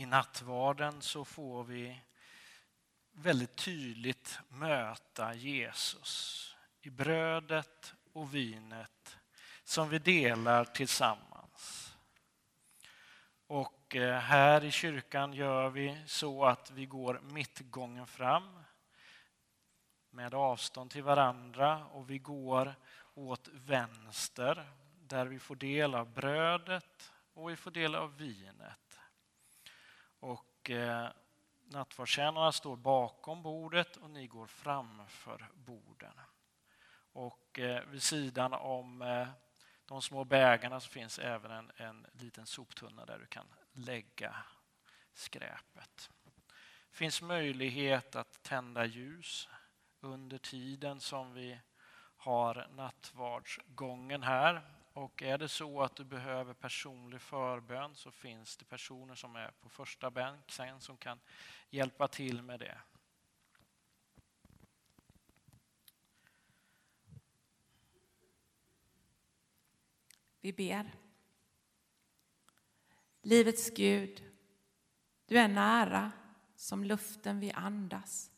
I 0.00 0.06
nattvarden 0.06 1.02
så 1.02 1.24
får 1.24 1.64
vi 1.64 2.00
väldigt 3.12 3.56
tydligt 3.56 4.38
möta 4.48 5.34
Jesus 5.34 6.56
i 6.80 6.90
brödet 6.90 7.94
och 8.12 8.34
vinet 8.34 9.16
som 9.64 9.88
vi 9.88 9.98
delar 9.98 10.64
tillsammans. 10.64 11.96
Och 13.46 13.96
eh, 13.96 14.18
här 14.18 14.64
i 14.64 14.70
kyrkan 14.70 15.32
gör 15.32 15.68
vi 15.68 16.02
så 16.06 16.44
att 16.44 16.70
vi 16.70 16.86
går 16.86 17.20
mittgången 17.22 18.06
fram 18.06 18.58
med 20.10 20.34
avstånd 20.34 20.90
till 20.90 21.02
varandra 21.02 21.86
och 21.86 22.10
vi 22.10 22.18
går 22.18 22.74
åt 23.14 23.48
vänster 23.52 24.70
där 25.00 25.26
vi 25.26 25.38
får 25.38 25.56
del 25.56 25.94
av 25.94 26.12
brödet 26.12 27.12
och 27.34 27.50
vi 27.50 27.56
får 27.56 27.70
del 27.70 27.94
av 27.94 28.16
vinet. 28.16 28.89
Och 30.20 30.70
eh, 30.70 31.08
nattvardstjänarna 31.68 32.52
står 32.52 32.76
bakom 32.76 33.42
bordet 33.42 33.96
och 33.96 34.10
ni 34.10 34.26
går 34.26 34.46
framför 34.46 35.48
borden. 35.54 36.20
Och 37.12 37.58
eh, 37.58 37.84
vid 37.84 38.02
sidan 38.02 38.52
om 38.52 39.02
eh, 39.02 39.28
de 39.84 40.02
små 40.02 40.24
bägarna 40.24 40.80
så 40.80 40.90
finns 40.90 41.18
även 41.18 41.50
en, 41.50 41.70
en 41.76 42.06
liten 42.12 42.46
soptunna 42.46 43.04
där 43.04 43.18
du 43.18 43.26
kan 43.26 43.46
lägga 43.72 44.36
skräpet. 45.12 46.10
Det 46.90 46.96
finns 46.96 47.22
möjlighet 47.22 48.16
att 48.16 48.42
tända 48.42 48.84
ljus 48.84 49.48
under 50.00 50.38
tiden 50.38 51.00
som 51.00 51.34
vi 51.34 51.60
har 52.16 52.68
nattvardsgången 52.76 54.22
här. 54.22 54.62
Och 54.92 55.22
är 55.22 55.38
det 55.38 55.48
så 55.48 55.82
att 55.82 55.96
du 55.96 56.04
behöver 56.04 56.54
personlig 56.54 57.20
förbön 57.20 57.94
så 57.94 58.10
finns 58.10 58.56
det 58.56 58.64
personer 58.64 59.14
som 59.14 59.36
är 59.36 59.50
på 59.50 59.68
första 59.68 60.10
bänk 60.10 60.50
sen 60.50 60.80
som 60.80 60.96
kan 60.96 61.20
hjälpa 61.70 62.08
till 62.08 62.42
med 62.42 62.60
det. 62.60 62.78
Vi 70.40 70.52
ber. 70.52 70.94
Livets 73.22 73.70
Gud, 73.70 74.24
du 75.26 75.38
är 75.38 75.48
nära 75.48 76.12
som 76.56 76.84
luften 76.84 77.40
vi 77.40 77.52
andas, 77.52 78.30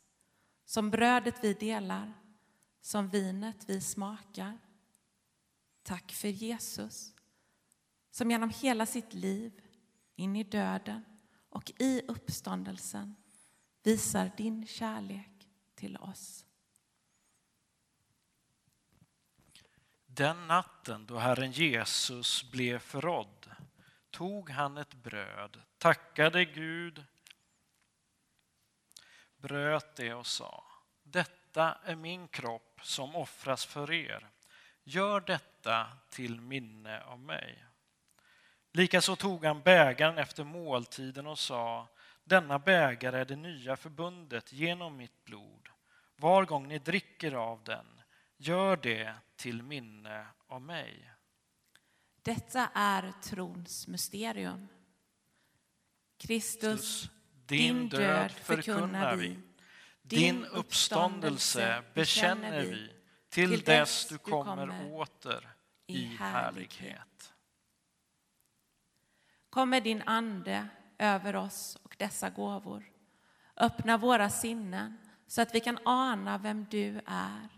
som 0.64 0.90
brödet 0.90 1.44
vi 1.44 1.54
delar, 1.54 2.12
som 2.80 3.08
vinet 3.08 3.68
vi 3.68 3.80
smakar. 3.80 4.58
Tack 5.82 6.12
för 6.12 6.28
Jesus, 6.28 7.14
som 8.10 8.30
genom 8.30 8.50
hela 8.50 8.86
sitt 8.86 9.14
liv, 9.14 9.60
in 10.16 10.36
i 10.36 10.44
döden 10.44 11.04
och 11.48 11.72
i 11.78 12.02
uppståndelsen 12.08 13.16
visar 13.82 14.32
din 14.36 14.66
kärlek 14.66 15.48
till 15.74 15.96
oss. 15.96 16.44
Den 20.06 20.46
natten 20.46 21.06
då 21.06 21.18
Herren 21.18 21.52
Jesus 21.52 22.50
blev 22.50 22.78
förrådd 22.78 23.50
tog 24.10 24.50
han 24.50 24.76
ett 24.76 24.94
bröd, 24.94 25.62
tackade 25.78 26.44
Gud, 26.44 27.04
bröt 29.36 29.96
det 29.96 30.14
och 30.14 30.26
sa 30.26 30.64
Detta 31.02 31.78
är 31.84 31.96
min 31.96 32.28
kropp 32.28 32.80
som 32.82 33.16
offras 33.16 33.66
för 33.66 33.92
er. 33.92 34.30
Gör 34.84 35.20
detta 35.20 35.86
till 36.10 36.40
minne 36.40 37.02
av 37.02 37.18
mig. 37.20 37.64
Likaså 38.72 39.16
tog 39.16 39.44
han 39.44 39.62
bägaren 39.62 40.18
efter 40.18 40.44
måltiden 40.44 41.26
och 41.26 41.38
sa 41.38 41.88
Denna 42.24 42.58
bägare 42.58 43.20
är 43.20 43.24
det 43.24 43.36
nya 43.36 43.76
förbundet 43.76 44.52
genom 44.52 44.96
mitt 44.96 45.24
blod. 45.24 45.68
Var 46.16 46.44
gång 46.44 46.68
ni 46.68 46.78
dricker 46.78 47.32
av 47.32 47.64
den, 47.64 47.86
gör 48.36 48.76
det 48.76 49.14
till 49.36 49.62
minne 49.62 50.26
av 50.46 50.62
mig. 50.62 51.12
Detta 52.22 52.70
är 52.74 53.12
trons 53.22 53.88
mysterium. 53.88 54.68
Kristus, 56.16 57.10
Din 57.46 57.88
död 57.88 58.32
förkunnar 58.32 59.16
vi, 59.16 59.38
din 60.02 60.44
uppståndelse 60.44 61.82
bekänner 61.94 62.60
vi 62.60 62.91
till 63.32 63.60
dess 63.60 64.06
du 64.08 64.18
kommer 64.18 64.94
åter 64.94 65.48
i 65.86 66.04
härlighet. 66.04 67.32
Kom 69.50 69.70
med 69.70 69.82
din 69.82 70.02
ande 70.02 70.68
över 70.98 71.36
oss 71.36 71.78
och 71.82 71.96
dessa 71.98 72.30
gåvor. 72.30 72.84
Öppna 73.56 73.96
våra 73.96 74.30
sinnen 74.30 74.98
så 75.26 75.42
att 75.42 75.54
vi 75.54 75.60
kan 75.60 75.78
ana 75.84 76.38
vem 76.38 76.66
du 76.70 77.00
är, 77.06 77.48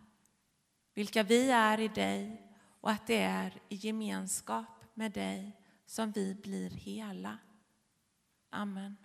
vilka 0.95 1.23
vi 1.23 1.51
är 1.51 1.81
i 1.81 1.89
dig 1.89 2.43
och 2.81 2.91
att 2.91 3.07
det 3.07 3.23
är 3.23 3.53
i 3.69 3.75
gemenskap 3.77 4.85
med 4.95 5.13
dig 5.13 5.61
som 5.87 6.13
vi 6.13 6.35
blir 6.35 6.71
hela. 6.71 7.39
Amen. 8.51 8.97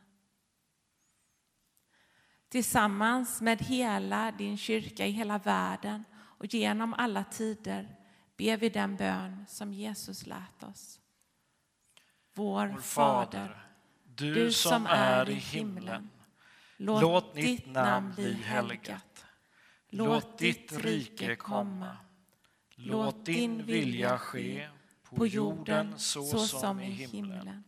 Tillsammans 2.49 3.41
med 3.41 3.61
hela 3.61 4.31
din 4.31 4.57
kyrka 4.57 5.05
i 5.05 5.11
hela 5.11 5.37
världen 5.37 6.03
och 6.39 6.53
genom 6.53 6.93
alla 6.93 7.23
tider 7.23 7.95
ber 8.37 8.57
vi 8.57 8.69
den 8.69 8.95
bön 8.95 9.45
som 9.47 9.73
Jesus 9.73 10.25
lät 10.25 10.63
oss. 10.63 10.99
Vår 12.33 12.67
Vår 12.67 12.79
Fader, 12.79 13.65
du 14.05 14.51
som 14.51 14.85
är 14.85 15.29
i 15.29 15.33
himlen. 15.33 16.09
Låt 16.77 17.35
ditt 17.35 17.67
namn 17.67 18.13
bli 18.15 18.33
helgat. 18.33 19.25
Låt 19.89 20.37
ditt 20.37 20.71
rike 20.71 21.35
komma. 21.35 21.97
Låt 22.75 23.25
din 23.25 23.65
vilja 23.65 24.17
ske 24.17 24.69
på 25.03 25.27
jorden 25.27 25.99
så 25.99 26.23
som 26.37 26.79
i 26.79 26.91
himlen. 26.91 27.63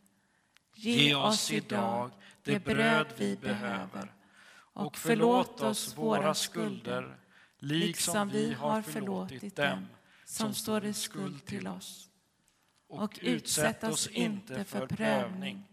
Ge 0.75 1.15
oss 1.15 1.51
idag 1.51 2.11
det 2.43 2.65
bröd 2.65 3.07
vi 3.17 3.37
behöver 3.37 4.13
och 4.73 4.97
förlåt 4.97 5.61
oss 5.61 5.97
våra 5.97 6.33
skulder 6.33 7.17
liksom 7.61 8.29
vi 8.29 8.53
har 8.53 8.81
förlåtit 8.81 9.55
dem 9.55 9.87
som 10.25 10.53
står 10.53 10.85
i 10.85 10.93
skuld 10.93 11.45
till 11.45 11.67
oss. 11.67 12.09
Och 12.87 13.19
utsätt 13.21 13.83
oss 13.83 14.07
inte 14.07 14.63
för 14.63 14.87
prövning 14.87 15.67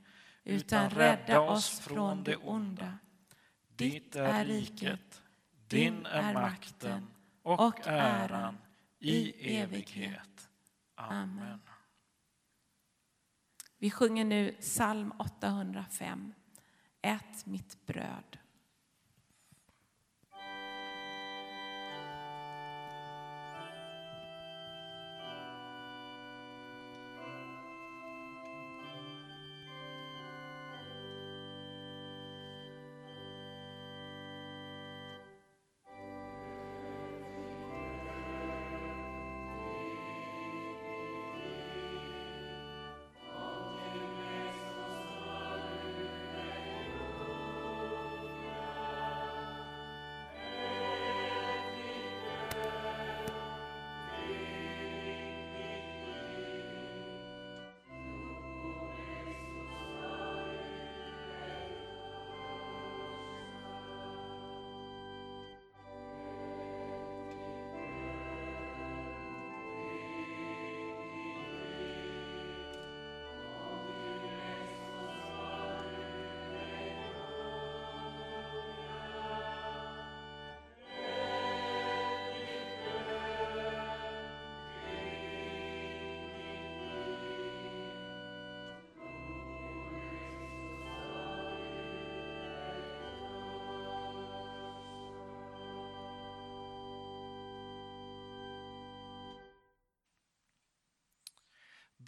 utan 0.45 0.91
rädda 0.91 1.41
oss 1.41 1.80
från 1.80 2.24
det 2.24 2.36
onda. 2.36 2.99
Ditt 3.76 4.16
är 4.16 4.45
riket, 4.45 5.22
din 5.66 6.07
är 6.07 6.34
makten 6.34 7.07
och 7.43 7.86
äran 7.86 8.59
i 8.99 9.32
evighet. 9.57 10.49
Amen. 10.95 11.61
Vi 13.78 13.91
sjunger 13.91 14.24
nu 14.24 14.57
psalm 14.61 15.12
805. 15.18 16.34
Ät 17.03 17.47
mitt 17.47 17.86
bröd. 17.86 18.38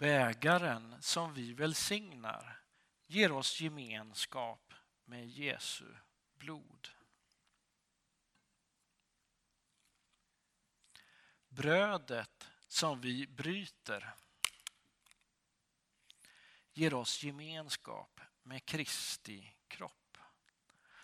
Bägaren 0.01 1.01
som 1.01 1.33
vi 1.33 1.53
välsignar 1.53 2.61
ger 3.07 3.31
oss 3.31 3.61
gemenskap 3.61 4.73
med 5.05 5.27
Jesu 5.27 5.95
blod. 6.33 6.89
Brödet 11.47 12.49
som 12.67 13.01
vi 13.01 13.27
bryter 13.27 14.13
ger 16.73 16.93
oss 16.93 17.23
gemenskap 17.23 18.19
med 18.43 18.65
Kristi 18.65 19.55
kropp. 19.67 20.17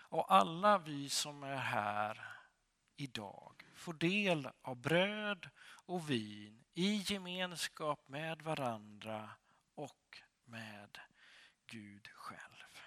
Och 0.09 0.33
alla 0.33 0.77
vi 0.77 1.09
som 1.09 1.43
är 1.43 1.55
här 1.55 2.37
idag 2.95 3.65
får 3.75 3.93
del 3.93 4.49
av 4.61 4.75
bröd 4.75 5.49
och 5.87 6.09
vin 6.09 6.63
i 6.73 6.95
gemenskap 6.95 8.07
med 8.07 8.41
varandra 8.41 9.29
och 9.75 10.17
med 10.45 10.99
Gud 11.65 12.07
själv. 12.07 12.77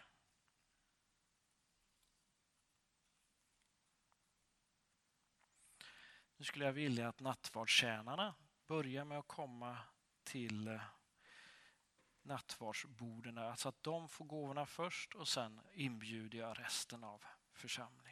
Nu 6.37 6.45
skulle 6.45 6.65
jag 6.65 6.73
vilja 6.73 7.09
att 7.09 7.21
nattvardstjänarna 7.21 8.35
börjar 8.67 9.05
med 9.05 9.19
att 9.19 9.29
komma 9.29 9.79
till 10.25 10.69
eh, 10.69 10.81
nattvardsborden, 12.23 13.39
alltså 13.39 13.69
att 13.69 13.83
de 13.83 14.09
får 14.09 14.25
gåvorna 14.25 14.67
först 14.67 15.15
och 15.15 15.29
sen 15.29 15.61
inbjuder 15.73 16.39
jag 16.39 16.59
resten 16.61 17.05
av 17.05 17.25
församlingen. 17.53 18.10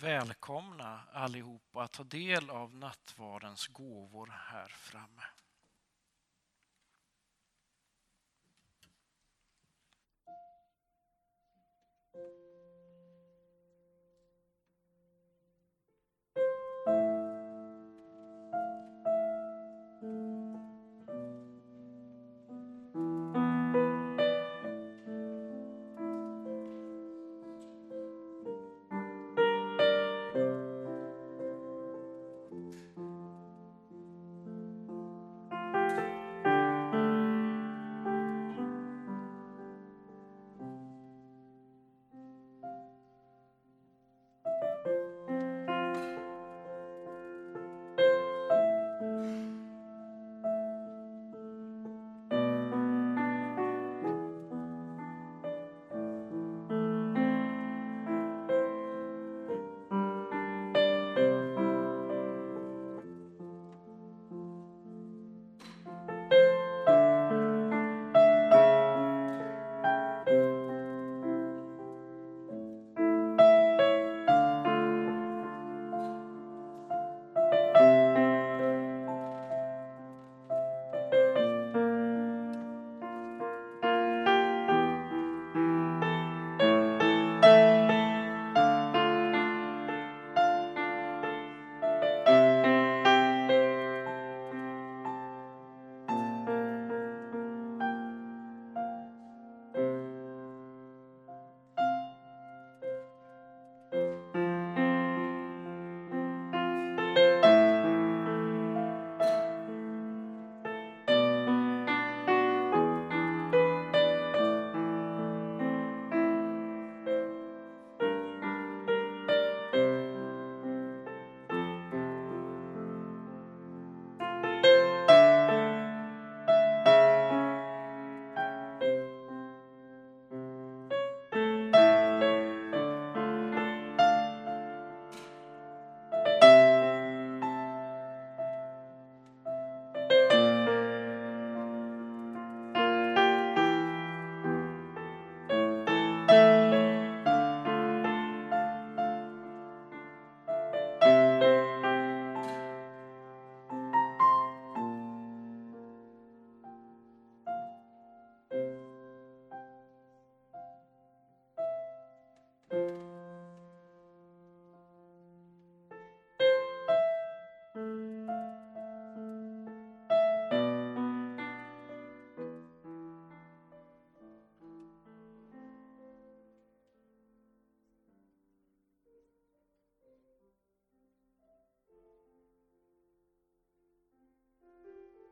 Välkomna 0.00 1.00
allihopa 1.12 1.82
att 1.82 1.92
ta 1.92 2.04
del 2.04 2.50
av 2.50 2.74
nattvardens 2.74 3.66
gåvor 3.66 4.26
här 4.50 4.68
framme. 4.68 5.22